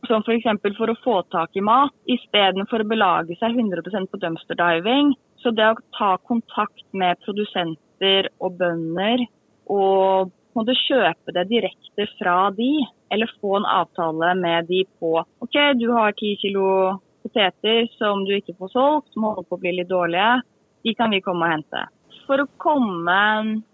Som 0.08 0.24
f.eks. 0.24 0.46
For, 0.62 0.75
for 0.77 0.94
å 0.94 1.00
få 1.04 1.16
tak 1.34 1.58
i 1.58 1.63
mat, 1.66 1.94
istedenfor 2.10 2.84
å 2.84 2.89
belage 2.89 3.38
seg 3.39 3.58
100% 3.58 4.12
på 4.12 4.22
dumpster 4.22 4.60
diving. 4.60 5.13
Så 5.42 5.54
det 5.54 5.68
å 5.68 5.80
ta 5.98 6.16
kontakt 6.30 6.86
med 6.98 7.20
produsenter 7.25 8.30
og 8.42 8.58
bønder 8.60 9.25
og 9.74 10.32
måtte 10.58 10.77
kjøpe 10.80 11.34
det 11.36 11.48
direkte 11.51 12.08
fra 12.18 12.38
de, 12.56 12.72
eller 13.13 13.34
få 13.41 13.58
en 13.60 13.67
avtale 13.69 14.32
med 14.39 14.69
de 14.71 14.84
på 15.00 15.12
OK, 15.43 15.58
du 15.78 15.89
har 15.93 16.15
ti 16.17 16.34
kilo 16.41 16.98
poteter 17.26 17.86
som 17.98 18.24
du 18.26 18.34
ikke 18.38 18.56
får 18.58 18.74
solgt, 18.74 19.12
som 19.13 19.28
holder 19.28 19.45
på 19.45 19.58
å 19.58 19.62
bli 19.62 19.76
litt 19.78 19.91
dårlige. 19.91 20.41
De 20.88 20.95
kan 20.98 21.12
vi 21.13 21.21
komme 21.26 21.45
og 21.45 21.58
hente 21.58 21.86
for 22.28 22.44
å 22.44 22.50
komme 22.62 23.20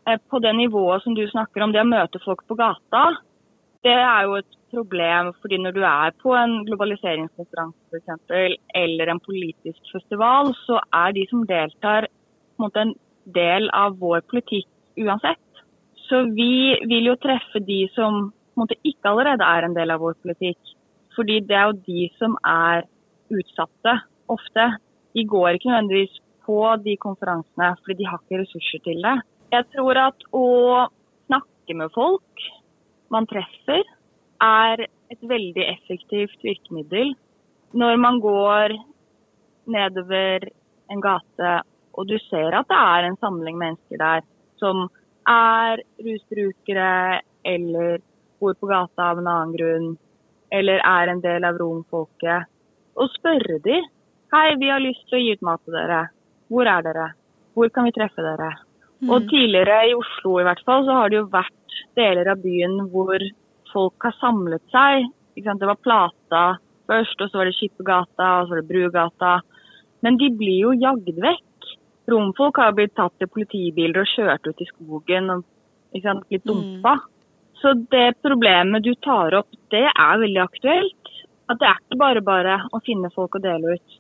eh, 0.08 0.20
på 0.30 0.40
det 0.44 0.54
nivået 0.58 1.04
som 1.04 1.16
du 1.18 1.24
snakker 1.30 1.66
om, 1.66 1.74
det 1.74 1.84
å 1.84 1.90
møte 1.90 2.22
folk 2.24 2.46
på 2.48 2.58
gata, 2.60 3.06
det 3.84 3.96
er 4.00 4.28
jo 4.28 4.38
et 4.40 4.60
problem. 4.74 5.34
fordi 5.42 5.58
når 5.62 5.74
du 5.76 5.82
er 5.86 6.14
på 6.24 6.34
en 6.34 6.54
globaliseringskonferanse 6.66 8.00
f.eks., 8.00 8.62
eller 8.74 9.12
en 9.12 9.22
politisk 9.22 9.92
festival, 9.92 10.54
så 10.66 10.80
er 11.04 11.14
de 11.14 11.26
som 11.30 11.46
deltar 11.46 12.08
på 12.08 12.64
en, 12.64 12.64
måte, 12.66 12.86
en 12.86 12.96
del 13.36 13.70
av 13.74 14.00
vår 14.00 14.24
politikk 14.32 14.70
uansett. 14.98 15.42
Så 16.08 16.24
vi 16.38 16.80
vil 16.90 17.12
jo 17.12 17.20
treffe 17.22 17.62
de 17.64 17.84
som 17.94 18.32
på 18.32 18.62
en 18.62 18.66
måte, 18.66 18.80
ikke 18.86 19.10
allerede 19.10 19.46
er 19.46 19.66
en 19.66 19.78
del 19.78 19.94
av 19.94 20.02
vår 20.04 20.18
politikk. 20.22 20.74
Fordi 21.16 21.40
det 21.46 21.58
er 21.58 21.70
jo 21.70 21.80
de 21.86 22.10
som 22.20 22.36
er 22.46 22.86
utsatte 23.34 23.96
ofte. 24.30 24.68
De 25.14 25.26
går 25.30 25.58
ikke 25.58 25.72
nødvendigvis 25.72 26.20
på 26.46 26.60
de 26.84 26.96
konferansene, 27.02 27.74
fordi 27.84 28.02
de 28.02 28.10
har 28.10 28.22
ikke 28.22 28.42
ressurser 28.44 28.84
til 28.86 29.04
det. 29.06 29.18
Jeg 29.54 29.68
tror 29.76 30.00
at 30.08 30.26
å 30.36 30.48
snakke 31.28 31.78
med 31.80 31.94
folk 31.96 32.48
man 33.14 33.28
treffer, 33.30 33.84
er 34.44 34.88
et 35.14 35.22
veldig 35.22 35.66
effektivt 35.70 36.42
virkemiddel. 36.44 37.14
Når 37.74 38.00
man 38.02 38.18
går 38.24 38.74
nedover 39.72 40.50
en 40.92 41.02
gate 41.02 41.54
og 41.94 42.10
du 42.10 42.16
ser 42.28 42.56
at 42.58 42.70
det 42.70 42.80
er 42.80 43.08
en 43.08 43.20
samling 43.22 43.60
mennesker 43.60 44.02
der 44.02 44.26
som 44.62 44.88
er 45.30 45.84
rusbrukere 46.06 47.22
eller 47.46 48.02
bor 48.42 48.56
på 48.60 48.70
gata 48.70 49.12
av 49.12 49.22
en 49.22 49.30
annen 49.30 49.54
grunn, 49.56 49.92
eller 50.52 50.82
er 50.84 51.12
en 51.12 51.22
del 51.24 51.46
av 51.48 51.60
romfolket, 51.62 52.50
og 53.00 53.12
spørre 53.18 53.60
dem 53.66 53.90
Hei, 54.34 54.56
vi 54.58 54.66
har 54.72 54.82
lyst 54.82 55.04
til 55.06 55.20
å 55.20 55.22
gi 55.22 55.34
ut 55.38 55.44
mat 55.46 55.62
til 55.62 55.76
dere. 55.78 56.08
Hvor 56.54 56.70
er 56.70 56.86
dere? 56.86 57.08
Hvor 57.58 57.70
kan 57.74 57.88
vi 57.88 57.96
treffe 57.96 58.22
dere? 58.22 58.52
Mm. 59.02 59.10
Og 59.10 59.30
tidligere 59.30 59.80
i 59.90 59.96
Oslo 59.98 60.38
i 60.40 60.46
hvert 60.48 60.62
fall, 60.66 60.86
så 60.86 61.00
har 61.00 61.10
det 61.10 61.20
jo 61.20 61.32
vært 61.34 61.80
deler 61.98 62.30
av 62.32 62.44
byen 62.44 62.78
hvor 62.94 63.24
folk 63.74 64.06
har 64.06 64.16
samlet 64.20 64.64
seg. 64.74 65.10
Det 65.34 65.70
var 65.70 65.82
Plata 65.82 66.44
først, 66.90 67.22
og 67.22 67.32
så 67.32 67.40
var 67.40 67.50
det 67.50 67.56
Skippergata, 67.58 68.30
og 68.40 68.46
så 68.46 68.54
var 68.54 68.62
det 68.62 68.70
Brugata. 68.70 69.34
Men 70.06 70.20
de 70.22 70.30
blir 70.38 70.60
jo 70.68 70.76
jagd 70.78 71.10
vekk. 71.26 71.72
Romfolk 72.12 72.60
har 72.60 72.76
blitt 72.76 72.96
tatt 73.00 73.24
i 73.24 73.30
politibiler 73.32 74.04
og 74.04 74.12
kjørt 74.12 74.50
ut 74.50 74.62
i 74.62 74.70
skogen 74.70 75.32
og 75.32 75.46
blitt 75.94 76.46
dumpa. 76.46 76.98
Mm. 77.00 77.10
Så 77.62 77.74
det 77.94 78.20
problemet 78.22 78.84
du 78.84 78.92
tar 79.00 79.38
opp, 79.40 79.52
det 79.72 79.86
er 79.88 80.22
veldig 80.22 80.42
aktuelt. 80.44 81.12
At 81.52 81.60
det 81.62 81.68
er 81.70 81.80
ikke 81.80 82.00
bare 82.02 82.24
bare 82.24 82.58
å 82.76 82.82
finne 82.84 83.12
folk 83.16 83.38
å 83.40 83.44
dele 83.44 83.78
ut. 83.78 84.00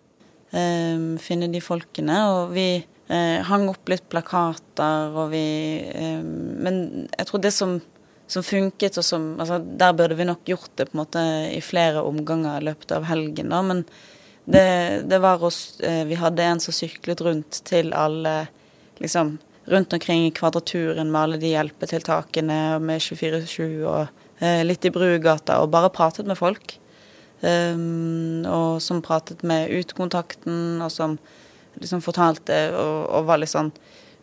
Ehm, 0.54 1.16
finne 1.22 1.50
de 1.50 1.62
folkene. 1.64 2.20
Og 2.36 2.54
vi 2.54 2.68
eh, 2.78 3.40
hang 3.48 3.68
opp 3.72 3.90
litt 3.90 4.06
plakater, 4.12 5.16
og 5.18 5.32
vi 5.34 5.46
ehm, 5.90 6.62
Men 6.64 6.84
jeg 7.10 7.30
tror 7.30 7.42
det 7.44 7.54
som, 7.56 7.80
som 8.28 8.46
funket, 8.46 9.00
og 9.02 9.08
som 9.08 9.34
altså, 9.40 9.60
Der 9.60 9.96
burde 9.98 10.18
vi 10.20 10.30
nok 10.30 10.46
gjort 10.46 10.76
det 10.78 10.92
på 10.92 10.98
en 10.98 11.04
måte 11.04 11.24
i 11.52 11.62
flere 11.62 12.04
omganger 12.06 12.60
i 12.60 12.68
løpet 12.70 12.94
av 12.96 13.08
helgen, 13.10 13.50
da. 13.50 13.64
Men 13.66 13.86
det, 14.46 15.08
det 15.10 15.22
var 15.24 15.44
oss 15.44 15.80
eh, 15.82 16.04
Vi 16.06 16.20
hadde 16.20 16.46
en 16.46 16.62
som 16.62 16.76
syklet 16.76 17.24
rundt 17.24 17.64
til 17.66 17.94
alle 17.96 18.44
liksom 19.02 19.38
rundt 19.72 19.94
omkring 19.96 20.26
i 20.28 20.32
Kvadraturen 20.36 21.08
med 21.12 21.22
alle 21.22 21.38
de 21.40 21.54
hjelpetiltakene 21.54 22.80
med 22.84 23.00
24-7 23.02 23.62
og 23.88 24.02
eh, 24.44 24.60
litt 24.68 24.84
i 24.84 24.92
Brugata, 24.92 25.62
og 25.64 25.72
bare 25.72 25.92
pratet 25.94 26.28
med 26.28 26.36
folk. 26.38 26.76
Um, 27.44 28.46
og 28.48 28.80
som 28.80 29.02
pratet 29.04 29.42
med 29.44 29.68
utekontakten, 29.68 30.80
og 30.80 30.92
som 30.92 31.18
liksom 31.82 32.00
fortalte 32.06 32.70
og, 32.72 33.10
og 33.10 33.26
var 33.28 33.42
litt 33.42 33.52
sånn 33.52 33.74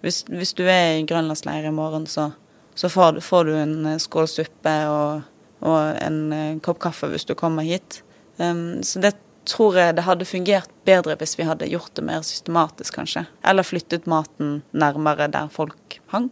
hvis, 0.01 0.23
hvis, 0.33 0.55
du 0.57 0.63
er 0.65 0.97
i 0.97 1.07
grønlandsleir 1.09 1.67
i 1.69 1.75
morgen, 1.75 2.07
så, 2.09 2.31
så 2.79 2.89
får, 2.89 3.21
får, 3.25 3.49
du 3.49 3.57
en 3.59 3.75
eh, 3.93 3.99
skål 4.01 4.29
suppe 4.33 4.73
og, 4.89 5.27
og 5.61 5.99
en, 6.01 6.21
eh, 6.33 6.61
kopp 6.65 6.81
kaffe 6.81 7.11
hvis 7.13 7.29
du 7.29 7.35
kommer 7.37 7.67
hit. 7.67 8.01
Um, 8.41 8.81
så 8.87 9.03
det 9.05 9.13
tror 9.49 9.77
jeg 9.77 9.99
det 9.99 10.07
hadde 10.07 10.29
fungert 10.29 10.73
bedre 10.89 11.19
hvis 11.21 11.37
vi 11.37 11.45
hadde 11.45 11.69
gjort 11.69 11.93
det 11.99 12.07
mer 12.07 12.25
systematisk, 12.25 12.97
kanskje. 12.97 13.27
Eller 13.45 13.67
flyttet 13.67 14.09
maten 14.09 14.63
nærmere 14.73 15.29
der 15.33 15.53
folk 15.53 16.01
hang. 16.15 16.31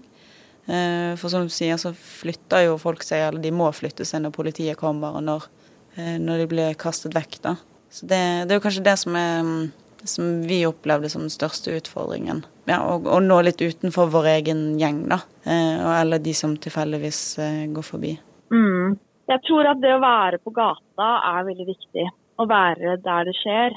Uh, 0.65 1.13
for 1.21 1.29
som 1.29 1.45
du 1.45 1.53
sier, 1.53 1.77
så 1.81 1.93
flytter 1.93 2.71
jo 2.71 2.81
folk 2.81 3.05
seg, 3.05 3.27
eller 3.27 3.45
de 3.45 3.53
må 3.53 3.69
flytte 3.77 4.09
seg 4.09 4.25
når 4.25 4.37
politiet 4.37 4.81
kommer, 4.81 5.21
og 5.21 5.29
når 5.29 5.49
når 5.99 6.45
de 6.45 6.47
blir 6.51 6.79
kastet 6.79 7.17
vekk. 7.17 7.41
da. 7.45 7.57
Så 7.91 8.07
det, 8.07 8.21
det 8.47 8.55
er 8.55 8.61
jo 8.61 8.65
kanskje 8.65 8.85
det 8.87 8.97
som, 9.01 9.17
er, 9.17 9.69
som 10.05 10.31
vi 10.49 10.61
opplevde 10.69 11.11
som 11.13 11.25
den 11.25 11.33
største 11.33 11.75
utfordringen. 11.79 12.45
Ja, 12.69 12.83
Å 12.85 13.21
nå 13.25 13.41
litt 13.47 13.63
utenfor 13.65 14.11
vår 14.13 14.33
egen 14.37 14.65
gjeng, 14.81 15.07
da. 15.11 15.23
Eh, 15.49 15.85
eller 16.01 16.21
de 16.23 16.35
som 16.37 16.57
tilfeldigvis 16.61 17.23
eh, 17.43 17.63
går 17.73 17.87
forbi. 17.87 18.17
Mm. 18.53 18.99
Jeg 19.29 19.45
tror 19.45 19.71
at 19.73 19.81
det 19.81 19.95
å 19.97 20.03
være 20.05 20.41
på 20.41 20.53
gata 20.57 21.09
er 21.33 21.47
veldig 21.49 21.69
viktig. 21.69 22.05
Å 22.39 22.45
være 22.49 22.99
der 23.05 23.29
det 23.29 23.37
skjer. 23.41 23.77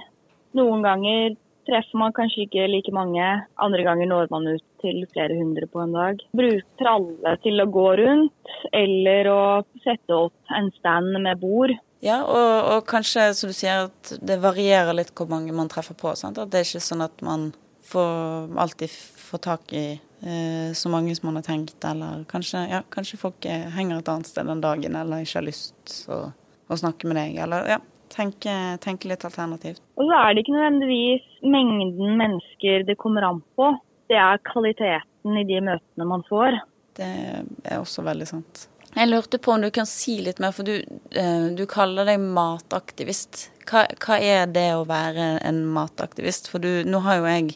Noen 0.59 0.83
ganger 0.83 1.37
treffer 1.67 1.99
man 1.99 2.13
kanskje 2.15 2.45
ikke 2.45 2.67
like 2.71 2.91
mange. 2.95 3.27
Andre 3.63 3.85
ganger 3.87 4.09
når 4.11 4.31
man 4.31 4.49
ut 4.51 4.65
til 4.83 5.03
flere 5.13 5.37
hundre 5.39 5.67
på 5.71 5.83
en 5.83 5.95
dag. 5.95 6.19
Bruk 6.35 6.67
tralle 6.81 7.35
til 7.45 7.63
å 7.63 7.69
gå 7.71 7.87
rundt, 8.01 8.53
eller 8.75 9.31
å 9.31 9.41
sette 9.85 10.17
opp 10.17 10.55
en 10.57 10.71
stand 10.79 11.15
med 11.21 11.39
bord 11.39 11.75
Ja, 12.01 12.23
og, 12.25 12.51
og, 12.73 12.85
kanskje, 12.89 13.27
som 13.37 13.51
du 13.51 13.55
sier, 13.55 13.87
at 13.89 14.13
det 14.25 14.39
varierer 14.41 14.95
litt 14.97 15.13
hvor 15.17 15.29
mange 15.29 15.53
man 15.53 15.69
treffer 15.69 15.97
på. 15.97 16.15
Sant? 16.17 16.39
At 16.41 16.49
det 16.49 16.61
er 16.61 16.65
ikke 16.65 16.81
sånn 16.81 17.05
at 17.05 17.21
man 17.25 17.51
får 17.91 18.57
alltid 18.61 18.93
får 19.31 19.41
tak 19.45 19.73
i 19.77 19.85
eh, 19.93 20.73
så 20.73 20.89
mange 20.89 21.13
som 21.15 21.29
man 21.29 21.39
har 21.39 21.45
tenkt, 21.45 21.77
eller 21.85 22.25
kanskje, 22.31 22.65
ja, 22.71 22.81
kanskje 22.89 23.19
folk 23.21 23.45
henger 23.45 24.01
et 24.01 24.11
annet 24.11 24.29
sted 24.31 24.49
den 24.49 24.63
dagen, 24.63 24.97
eller 24.97 25.23
ikke 25.23 25.39
har 25.39 25.47
lyst 25.47 25.95
å, 26.11 26.23
å 26.67 26.79
snakke 26.79 27.09
med 27.09 27.19
deg, 27.19 27.37
eller 27.45 27.69
ja, 27.75 27.79
tenke, 28.11 28.55
tenke 28.83 29.11
litt 29.11 29.25
alternativt. 29.27 29.83
Og 29.99 30.09
så 30.09 30.17
er 30.17 30.33
det 30.33 30.43
ikke 30.43 30.57
nødvendigvis 30.57 31.29
mengden 31.45 32.17
mennesker 32.19 32.87
det 32.89 32.97
kommer 33.01 33.29
an 33.29 33.45
på, 33.59 33.71
det 34.11 34.19
er 34.19 34.43
kvaliteten 34.51 35.39
i 35.39 35.47
de 35.47 35.61
møtene 35.63 36.07
man 36.09 36.25
får. 36.27 36.59
Det 36.97 37.07
er 37.07 37.79
også 37.79 38.03
veldig 38.03 38.27
sant. 38.27 38.65
Jeg 38.91 39.07
lurte 39.07 39.39
på 39.39 39.53
om 39.53 39.61
du 39.63 39.69
kan 39.71 39.87
si 39.87 40.17
litt 40.19 40.41
mer, 40.43 40.51
for 40.51 40.67
du, 40.67 40.81
eh, 41.15 41.45
du 41.55 41.63
kaller 41.69 42.09
deg 42.09 42.19
mataktivist. 42.19 43.45
Hva, 43.69 43.85
hva, 44.03 44.17
er 44.19 44.51
det 44.51 44.67
å 44.75 44.83
være 44.89 45.37
en 45.47 45.61
mataktivist? 45.71 46.49
For 46.51 46.59
du, 46.59 46.83
nå 46.83 46.99
har 47.05 47.21
jo 47.21 47.29
jeg, 47.29 47.55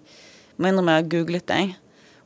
må 0.55 0.71
innrømme 0.71 0.95
jeg 0.95 1.03
har 1.03 1.11
googlet 1.11 1.47
deg, 1.51 1.75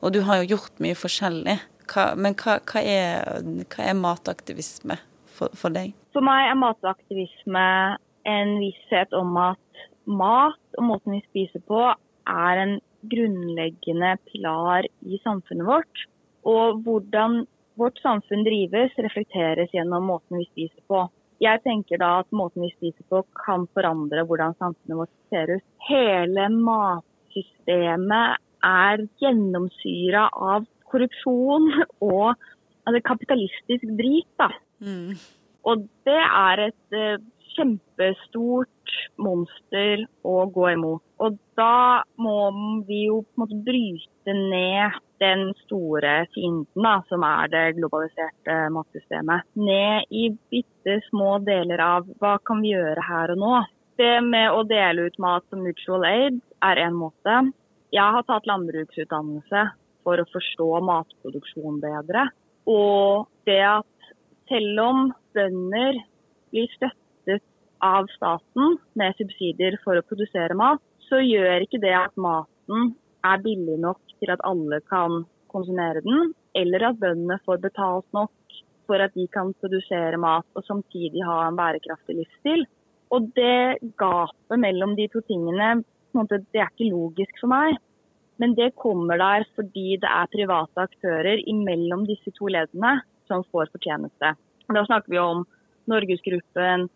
og 0.05 0.13
du 0.13 0.21
har 0.27 0.43
jo 0.43 0.51
gjort 0.53 0.83
mye 0.83 0.97
forskjellig. 0.97 1.57
Hva, 1.89 2.11
men 2.21 2.37
hva, 2.37 2.59
hva, 2.69 2.83
er, 2.85 3.41
hva, 3.65 3.87
er, 3.87 3.97
mataktivisme 3.97 4.99
for, 5.25 5.57
for, 5.57 5.73
deg? 5.73 5.95
For 6.13 6.25
meg 6.25 6.51
er 6.51 6.61
mataktivisme 6.61 7.65
en 8.29 8.55
visshet 8.61 9.15
om 9.17 9.33
at 9.41 9.85
mat 10.05 10.77
og 10.77 10.85
måten 10.85 11.17
vi 11.17 11.23
spiser 11.25 11.65
på, 11.65 11.81
er 12.29 12.61
en 12.61 12.77
grunnleggende 13.09 14.19
pilar 14.29 14.85
i 15.01 15.17
samfunnet 15.23 15.65
vårt. 15.65 16.05
Og 16.45 16.83
hvordan 16.85 17.41
vårt 17.79 17.97
samfunn 18.03 18.43
drives, 18.47 18.93
reflekteres 18.99 19.73
gjennom 19.73 20.09
måten 20.11 20.41
vi 20.41 20.45
spiser 20.49 20.83
på. 20.91 21.05
Jeg 21.39 21.61
tenker 21.63 22.01
da 22.01 22.19
at 22.21 22.35
måten 22.35 22.65
vi 22.65 22.71
spiser 22.73 23.05
på 23.11 23.23
kan 23.39 23.65
forandre 23.75 24.25
hvordan 24.27 24.57
samfunnet 24.59 24.99
vårt 24.99 25.15
ser 25.31 25.55
ut. 25.55 25.65
Hele 25.87 26.49
matsystemet 26.51 28.41
er 28.67 29.05
gjennomsyra 29.23 30.27
av 30.35 30.67
korrupsjon 30.91 31.69
og 32.03 32.33
altså, 32.33 33.01
kapitalistisk 33.07 33.85
drit. 33.99 34.47
Mm. 34.83 35.15
Og 35.69 35.87
det 36.07 36.19
er 36.19 36.65
et 36.67 36.97
uh, 36.97 37.21
kjempestort 37.55 38.93
monster 39.21 40.05
å 40.25 40.37
gå 40.53 40.69
imot. 40.73 41.03
Og 41.19 41.37
da 41.59 42.03
må 42.21 42.37
vi 42.87 43.05
jo 43.07 43.21
på 43.23 43.35
en 43.35 43.43
måte 43.43 43.59
bryte 43.65 44.35
ned 44.35 44.99
den 45.19 45.49
store 45.65 46.13
fienden 46.35 46.85
da, 46.85 46.95
som 47.09 47.25
er 47.27 47.51
det 47.51 47.63
globaliserte 47.79 48.59
matsystemet, 48.73 49.47
ned 49.59 50.07
i 50.15 50.29
bitte 50.51 50.99
små 51.09 51.37
deler 51.43 51.83
av 51.83 52.07
hva 52.21 52.37
kan 52.45 52.63
vi 52.63 52.73
gjøre 52.73 53.03
her 53.03 53.35
og 53.35 53.43
nå. 53.43 53.55
Det 53.99 54.15
med 54.23 54.55
å 54.55 54.63
dele 54.63 55.09
ut 55.09 55.19
mat 55.19 55.43
som 55.49 55.65
mutual 55.65 56.05
aid 56.07 56.39
er 56.63 56.79
en 56.85 56.95
måte. 56.95 57.41
Jeg 57.91 58.15
har 58.15 58.23
tatt 58.23 58.47
landbruksutdannelse 58.47 59.65
for 60.07 60.21
å 60.21 60.29
forstå 60.31 60.69
matproduksjon 60.87 61.81
bedre. 61.83 62.29
Og 62.69 63.27
det 63.49 63.59
at 63.65 64.11
selv 64.49 64.81
om 64.85 65.09
bønder 65.35 65.99
blir 66.53 66.71
støttet 66.77 66.98
av 67.85 68.07
staten 68.15 68.77
med 68.99 69.17
subsidier 69.17 69.77
for 69.83 69.99
å 69.99 70.05
produsere 70.05 70.57
mat, 70.57 70.81
så 71.09 71.21
gjør 71.23 71.65
ikke 71.65 71.81
det 71.81 71.95
at 71.95 72.15
maten 72.19 72.93
er 73.25 73.43
billig 73.43 73.77
nok 73.81 73.99
til 74.19 74.31
at 74.33 74.43
alle 74.47 74.81
kan 74.89 75.23
konsumere 75.51 76.03
den, 76.05 76.33
eller 76.57 76.89
at 76.89 76.99
bøndene 77.01 77.39
får 77.45 77.61
betalt 77.63 78.05
nok 78.15 78.59
for 78.89 79.01
at 79.03 79.13
de 79.17 79.25
kan 79.33 79.53
produsere 79.61 80.17
mat 80.21 80.45
og 80.57 80.65
samtidig 80.65 81.23
ha 81.25 81.43
en 81.47 81.57
bærekraftig 81.57 82.17
livsstil. 82.21 82.65
Og 83.13 83.29
det 83.37 83.81
gapet 84.01 84.61
mellom 84.61 84.95
de 84.97 85.07
to 85.13 85.21
tingene, 85.25 85.81
det 86.13 86.61
er 86.61 86.69
ikke 86.69 86.89
logisk 86.89 87.41
for 87.41 87.51
meg. 87.53 87.77
Men 88.39 88.55
det 88.55 88.71
kommer 88.79 89.19
der 89.19 89.45
fordi 89.57 89.97
det 90.01 90.09
er 90.09 90.31
private 90.31 90.85
aktører 90.87 91.41
imellom 91.51 92.05
disse 92.07 92.31
to 92.37 92.47
leddene 92.47 92.99
som 93.27 93.43
får 93.51 93.69
fortjeneste. 93.73 94.33
Da 94.69 94.85
snakker 94.85 95.11
vi 95.11 95.19
om 95.21 95.43
Norgesgruppen, 95.89 96.87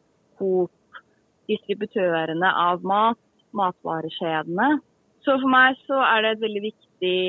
Coop, 0.44 1.00
distributørene 1.48 2.50
av 2.66 2.84
mat, 2.88 3.20
matvarekjedene. 3.56 4.82
Så 5.24 5.38
for 5.40 5.52
meg 5.52 5.80
så 5.88 6.02
er 6.04 6.24
det 6.24 6.32
et 6.34 6.44
veldig 6.44 6.64
viktig 6.66 7.20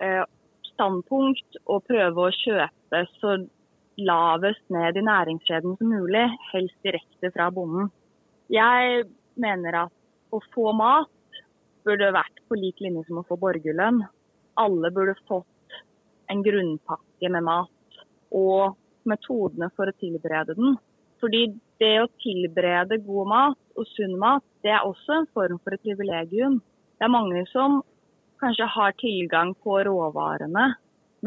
eh, 0.00 0.24
standpunkt 0.72 1.60
å 1.68 1.76
prøve 1.84 2.24
å 2.24 2.34
kjøpe 2.38 3.04
så 3.18 3.36
lavest 3.98 4.64
ned 4.72 4.96
i 4.96 5.04
næringskjeden 5.04 5.76
som 5.76 5.92
mulig, 5.92 6.24
helst 6.54 6.86
direkte 6.86 7.32
fra 7.34 7.50
bonden. 7.52 7.90
Jeg 8.48 9.04
mener 9.36 9.82
at 9.84 10.32
å 10.32 10.40
få 10.54 10.72
mat 10.76 11.42
burde 11.84 12.12
vært 12.14 12.40
på 12.48 12.56
lik 12.56 12.80
linje 12.84 13.04
som 13.08 13.20
å 13.20 13.26
få 13.28 13.36
borgerlønn. 13.40 14.00
Alle 14.60 14.92
burde 14.94 15.18
fått 15.28 15.80
en 16.32 16.44
grunnpakke 16.46 17.32
med 17.34 17.44
mat 17.44 18.00
og 18.34 18.78
metodene 19.08 19.68
for 19.76 19.90
å 19.90 19.98
tilberede 20.00 20.56
den. 20.56 20.78
Fordi 21.22 21.46
det 21.82 21.94
å 22.02 22.10
tilberede 22.22 23.00
god 23.06 23.30
mat 23.30 23.78
og 23.78 23.86
sunn 23.94 24.16
mat, 24.20 24.44
det 24.62 24.72
er 24.74 24.86
også 24.86 25.20
en 25.20 25.30
form 25.34 25.60
for 25.62 25.74
et 25.74 25.84
privilegium. 25.84 26.58
Det 26.98 27.06
er 27.06 27.14
mange 27.14 27.44
som 27.52 27.80
kanskje 28.42 28.68
har 28.74 28.94
tilgang 28.98 29.54
på 29.64 29.80
råvarene, 29.86 30.68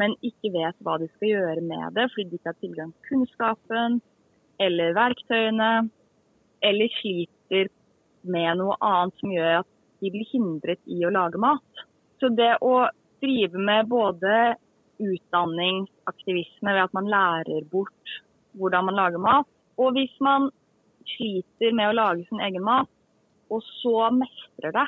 men 0.00 0.16
ikke 0.24 0.52
vet 0.54 0.78
hva 0.84 0.96
de 1.00 1.08
skal 1.12 1.28
gjøre 1.34 1.64
med 1.64 1.96
det 1.96 2.08
fordi 2.14 2.30
de 2.30 2.38
ikke 2.38 2.52
har 2.52 2.60
tilgang 2.64 2.92
til 2.94 3.08
kunnskapen 3.10 3.98
eller 4.62 4.94
verktøyene, 4.96 5.70
eller 6.62 6.96
sliter 7.00 7.68
med 8.22 8.60
noe 8.60 8.76
annet 8.80 9.20
som 9.20 9.32
gjør 9.34 9.60
at 9.60 9.70
de 10.02 10.10
blir 10.14 10.28
hindret 10.32 10.80
i 10.90 11.00
å 11.04 11.12
lage 11.12 11.40
mat. 11.42 11.84
Så 12.20 12.30
det 12.32 12.54
å 12.62 12.86
drive 13.22 13.58
med 13.58 13.90
både 13.90 14.54
utdanningsaktivisme 15.02 16.74
ved 16.76 16.84
at 16.84 16.94
man 16.94 17.10
lærer 17.10 17.66
bort 17.70 18.16
hvordan 18.58 18.86
man 18.88 18.98
lager 18.98 19.22
mat, 19.22 19.48
og 19.80 19.94
hvis 19.96 20.14
man 20.20 20.50
sliter 21.14 21.74
med 21.76 21.90
å 21.90 21.96
lage 21.96 22.26
sin 22.28 22.42
egen 22.44 22.64
mat, 22.66 22.90
og 23.52 23.62
så 23.82 24.08
mestrer 24.16 24.74
det, 24.74 24.86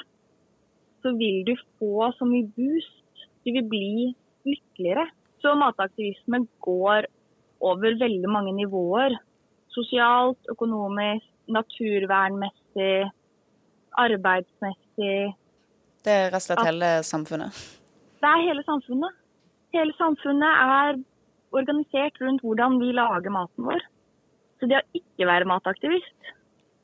så 1.04 1.12
vil 1.18 1.42
du 1.48 1.54
få 1.78 2.10
så 2.16 2.28
mye 2.28 2.48
boost. 2.56 3.26
Du 3.44 3.52
vil 3.52 3.66
bli 3.68 4.14
lykkeligere. 4.48 5.04
Så 5.44 5.52
mataktivisme 5.60 6.46
går 6.64 7.08
over 7.60 7.98
veldig 8.00 8.30
mange 8.32 8.54
nivåer. 8.56 9.18
Sosialt, 9.74 10.38
økonomisk, 10.48 11.26
naturvernmessig, 11.52 13.10
arbeidsmessig. 14.00 15.34
Det 16.04 16.12
er 16.12 16.30
rett 16.32 16.40
og 16.40 16.46
slett 16.46 16.64
hele 16.64 16.92
samfunnet? 17.04 17.64
Det 18.20 18.30
er 18.30 18.46
hele 18.48 18.64
samfunnet. 18.64 19.20
Hele 19.74 19.96
samfunnet 19.98 20.62
er 20.64 21.02
organisert 21.54 22.20
rundt 22.22 22.44
hvordan 22.44 22.78
vi 22.80 22.94
lager 22.96 23.32
maten 23.34 23.68
vår. 23.68 23.84
Så 24.60 24.68
det 24.70 24.80
å 24.80 24.98
ikke 24.98 25.28
være 25.28 25.48
mataktivist, 25.48 26.32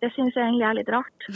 det 0.00 0.10
syns 0.14 0.36
jeg 0.36 0.46
egentlig 0.46 0.68
er 0.68 0.78
litt 0.78 0.92
rart. 0.92 1.28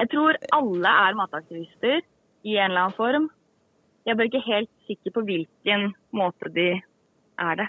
Jeg 0.00 0.10
tror 0.12 0.36
alle 0.54 0.92
er 1.06 1.18
mataktivister 1.18 2.00
i 2.46 2.56
en 2.56 2.70
eller 2.70 2.86
annen 2.86 2.96
form. 2.96 3.26
Jeg 4.04 4.12
er 4.12 4.18
bare 4.18 4.30
ikke 4.30 4.46
helt 4.46 4.70
sikker 4.88 5.12
på 5.14 5.24
hvilken 5.26 5.90
måte 6.16 6.50
de 6.54 6.68
er 7.40 7.58
det. 7.60 7.66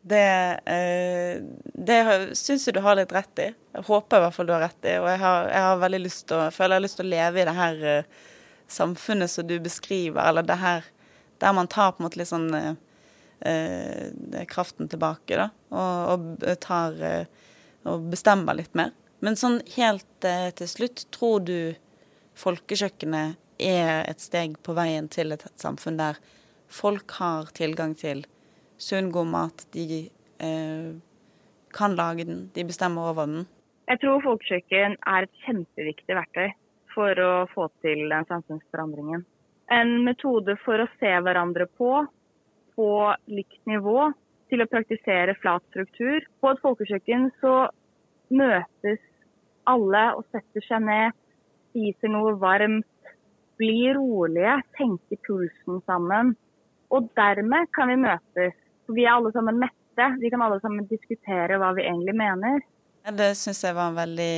Det, 0.00 0.26
eh, 0.72 1.40
det 1.74 1.98
syns 2.38 2.66
jeg 2.66 2.76
du 2.76 2.80
har 2.84 2.96
litt 2.96 3.12
rett 3.12 3.42
i. 3.44 3.48
Jeg 3.76 3.86
håper 3.88 4.16
i 4.16 4.24
hvert 4.24 4.36
fall 4.36 4.48
du 4.48 4.54
har 4.54 4.64
rett 4.64 4.88
i. 4.88 4.96
Og 5.00 5.08
jeg 5.08 5.20
har, 5.22 5.48
jeg 5.52 5.64
har 5.66 5.82
veldig 5.84 6.02
lyst 6.04 6.26
til 6.28 6.38
å, 6.38 6.50
føler 6.54 6.74
jeg 6.74 6.80
har 6.80 6.86
lyst 6.86 7.00
til 7.00 7.08
å 7.08 7.14
leve 7.14 7.40
i 7.40 7.48
det 7.48 7.56
her 7.56 7.82
eh, 7.94 8.22
samfunnet 8.70 9.32
som 9.32 9.48
du 9.48 9.56
beskriver, 9.60 10.22
eller 10.24 10.46
det 10.46 10.60
her 10.60 10.88
der 11.40 11.56
man 11.56 11.68
tar 11.72 11.92
på 11.92 12.02
en 12.02 12.08
måte 12.08 12.20
litt 12.20 12.28
sånn 12.28 12.50
eh, 13.46 14.10
eh 14.10 14.46
kraften 14.48 14.88
tilbake, 14.88 15.36
da. 15.36 15.50
Og, 15.70 16.34
og 16.40 16.60
tar 16.60 16.98
og 17.88 18.10
bestemmer 18.12 18.58
litt 18.58 18.74
mer. 18.76 18.92
Men 19.24 19.36
sånn 19.36 19.60
helt 19.76 20.26
eh, 20.26 20.48
til 20.56 20.68
slutt, 20.68 21.04
tror 21.14 21.44
du 21.44 21.76
folkekjøkkenet 22.40 23.36
er 23.60 24.06
et 24.08 24.22
steg 24.22 24.56
på 24.64 24.74
veien 24.76 25.10
til 25.12 25.34
et 25.34 25.44
samfunn 25.60 25.98
der 26.00 26.20
folk 26.70 27.12
har 27.18 27.50
tilgang 27.56 27.92
til 27.98 28.24
sunn, 28.80 29.10
god 29.12 29.28
mat, 29.28 29.66
de 29.76 30.06
eh, 30.40 30.92
kan 31.76 31.96
lage 31.98 32.24
den, 32.24 32.46
de 32.54 32.64
bestemmer 32.64 33.10
over 33.12 33.28
den? 33.28 33.44
Jeg 33.90 34.00
tror 34.00 34.22
folkekjøkken 34.24 34.96
er 35.10 35.26
et 35.26 35.44
kjempeviktig 35.44 36.16
verktøy 36.16 36.48
for 36.94 37.20
å 37.20 37.32
få 37.52 37.68
til 37.84 38.06
den 38.10 38.26
samfunnsforandringen. 38.30 39.26
En 39.70 39.92
metode 40.06 40.56
for 40.64 40.82
å 40.82 40.88
se 40.98 41.10
hverandre 41.22 41.68
på 41.78 41.90
på 42.80 42.90
likt 43.28 43.60
nivå 43.68 44.08
til 44.50 44.64
å 44.64 44.68
praktisere 44.70 45.36
flat 45.42 45.64
struktur. 45.68 46.24
På 46.40 46.54
et 46.54 46.62
folkekjøkken 46.64 47.28
så 47.42 47.54
møtes 48.32 49.02
alle 49.68 50.04
og 50.16 50.24
setter 50.32 50.64
seg 50.64 50.86
ned, 50.86 51.16
spiser 51.70 52.12
noe 52.14 52.32
varmt, 52.40 52.88
blir 53.60 53.98
rolige, 53.98 54.56
tenker 54.78 55.20
pulsen 55.26 55.82
sammen. 55.84 56.32
Og 56.90 57.10
dermed 57.18 57.68
kan 57.76 57.92
vi 57.92 58.00
møtes. 58.00 58.56
For 58.86 58.96
vi 58.96 59.04
er 59.04 59.18
alle 59.18 59.32
sammen 59.36 59.60
mette. 59.60 60.06
Vi 60.22 60.30
kan 60.32 60.42
alle 60.42 60.58
sammen 60.64 60.88
diskutere 60.88 61.60
hva 61.60 61.74
vi 61.76 61.84
egentlig 61.84 62.16
mener. 62.16 62.64
Det 63.04 63.34
syns 63.38 63.60
jeg 63.64 63.76
var 63.76 63.92
en 63.92 64.00
veldig 64.00 64.32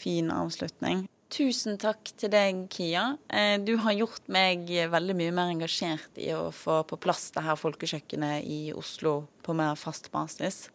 fin 0.00 0.32
avslutning. 0.32 1.04
Tusen 1.34 1.80
takk 1.82 2.12
til 2.14 2.30
deg, 2.30 2.60
Kia. 2.70 3.16
Eh, 3.26 3.56
du 3.58 3.72
har 3.82 3.96
gjort 3.96 4.28
meg 4.30 4.68
veldig 4.70 5.16
mye 5.18 5.32
mer 5.34 5.50
engasjert 5.50 6.20
i 6.22 6.28
å 6.30 6.52
få 6.54 6.84
på 6.86 6.98
plass 7.02 7.32
det 7.34 7.42
her 7.42 7.58
folkekjøkkenet 7.58 8.46
i 8.46 8.58
Oslo 8.78 9.24
på 9.42 9.56
mer 9.58 9.74
fast 9.74 10.12
basis. 10.14 10.68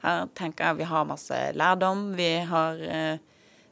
Her 0.00 0.24
tenker 0.38 0.70
jeg 0.70 0.78
vi 0.80 0.88
har 0.88 1.04
masse 1.08 1.40
lærdom. 1.52 2.06
Vi 2.16 2.30
har 2.48 2.80
eh, 2.80 3.20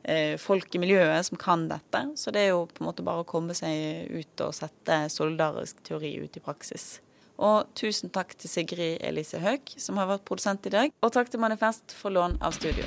eh, 0.03 0.37
folk 0.37 0.77
i 0.77 0.83
miljøet 0.85 1.31
som 1.31 1.41
kan 1.41 1.65
dette. 1.71 2.05
Så 2.21 2.35
det 2.35 2.45
er 2.45 2.53
jo 2.53 2.67
på 2.69 2.85
en 2.85 2.91
måte 2.91 3.07
bare 3.09 3.25
å 3.25 3.31
komme 3.31 3.57
seg 3.57 4.13
ut 4.13 4.45
og 4.45 4.53
sette 4.61 5.07
solidarisk 5.17 5.81
teori 5.89 6.13
ut 6.21 6.37
i 6.37 6.45
praksis. 6.45 6.99
Og 7.41 7.73
tusen 7.73 8.13
takk 8.13 8.37
til 8.37 8.53
Sigrid 8.53 9.01
Elise 9.01 9.41
Høeg, 9.41 9.79
som 9.81 9.97
har 9.97 10.13
vært 10.13 10.29
produsent 10.29 10.69
i 10.69 10.77
dag. 10.77 10.93
Og 11.01 11.17
takk 11.17 11.33
til 11.33 11.41
Manifest 11.41 11.97
for 11.97 12.13
lån 12.13 12.37
av 12.45 12.53
studio. 12.61 12.85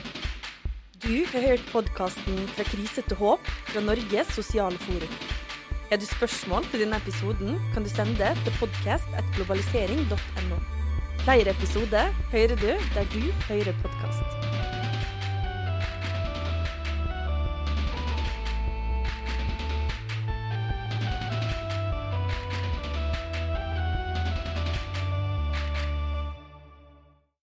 Du 1.08 1.24
har 1.32 1.40
hørt 1.40 1.70
podkasten 1.72 2.36
'Fra 2.52 2.64
krise 2.68 3.02
til 3.02 3.18
håp' 3.18 3.46
fra 3.70 3.80
Norges 3.80 4.28
sosiale 4.36 4.78
forum. 4.78 5.14
Har 5.90 5.98
du 6.02 6.06
spørsmål 6.06 6.66
til 6.72 6.80
denne 6.84 7.00
episoden, 7.00 7.62
kan 7.74 7.84
du 7.84 7.90
sende 7.90 8.18
det 8.20 8.34
til 8.44 8.54
podkast.globalisering.no. 8.60 10.58
Flere 11.24 11.50
episoder 11.56 12.12
hører 12.34 12.56
du 12.56 12.72
der 12.96 13.06
du 13.16 13.24
hører 13.48 13.74
podkast. 13.84 14.47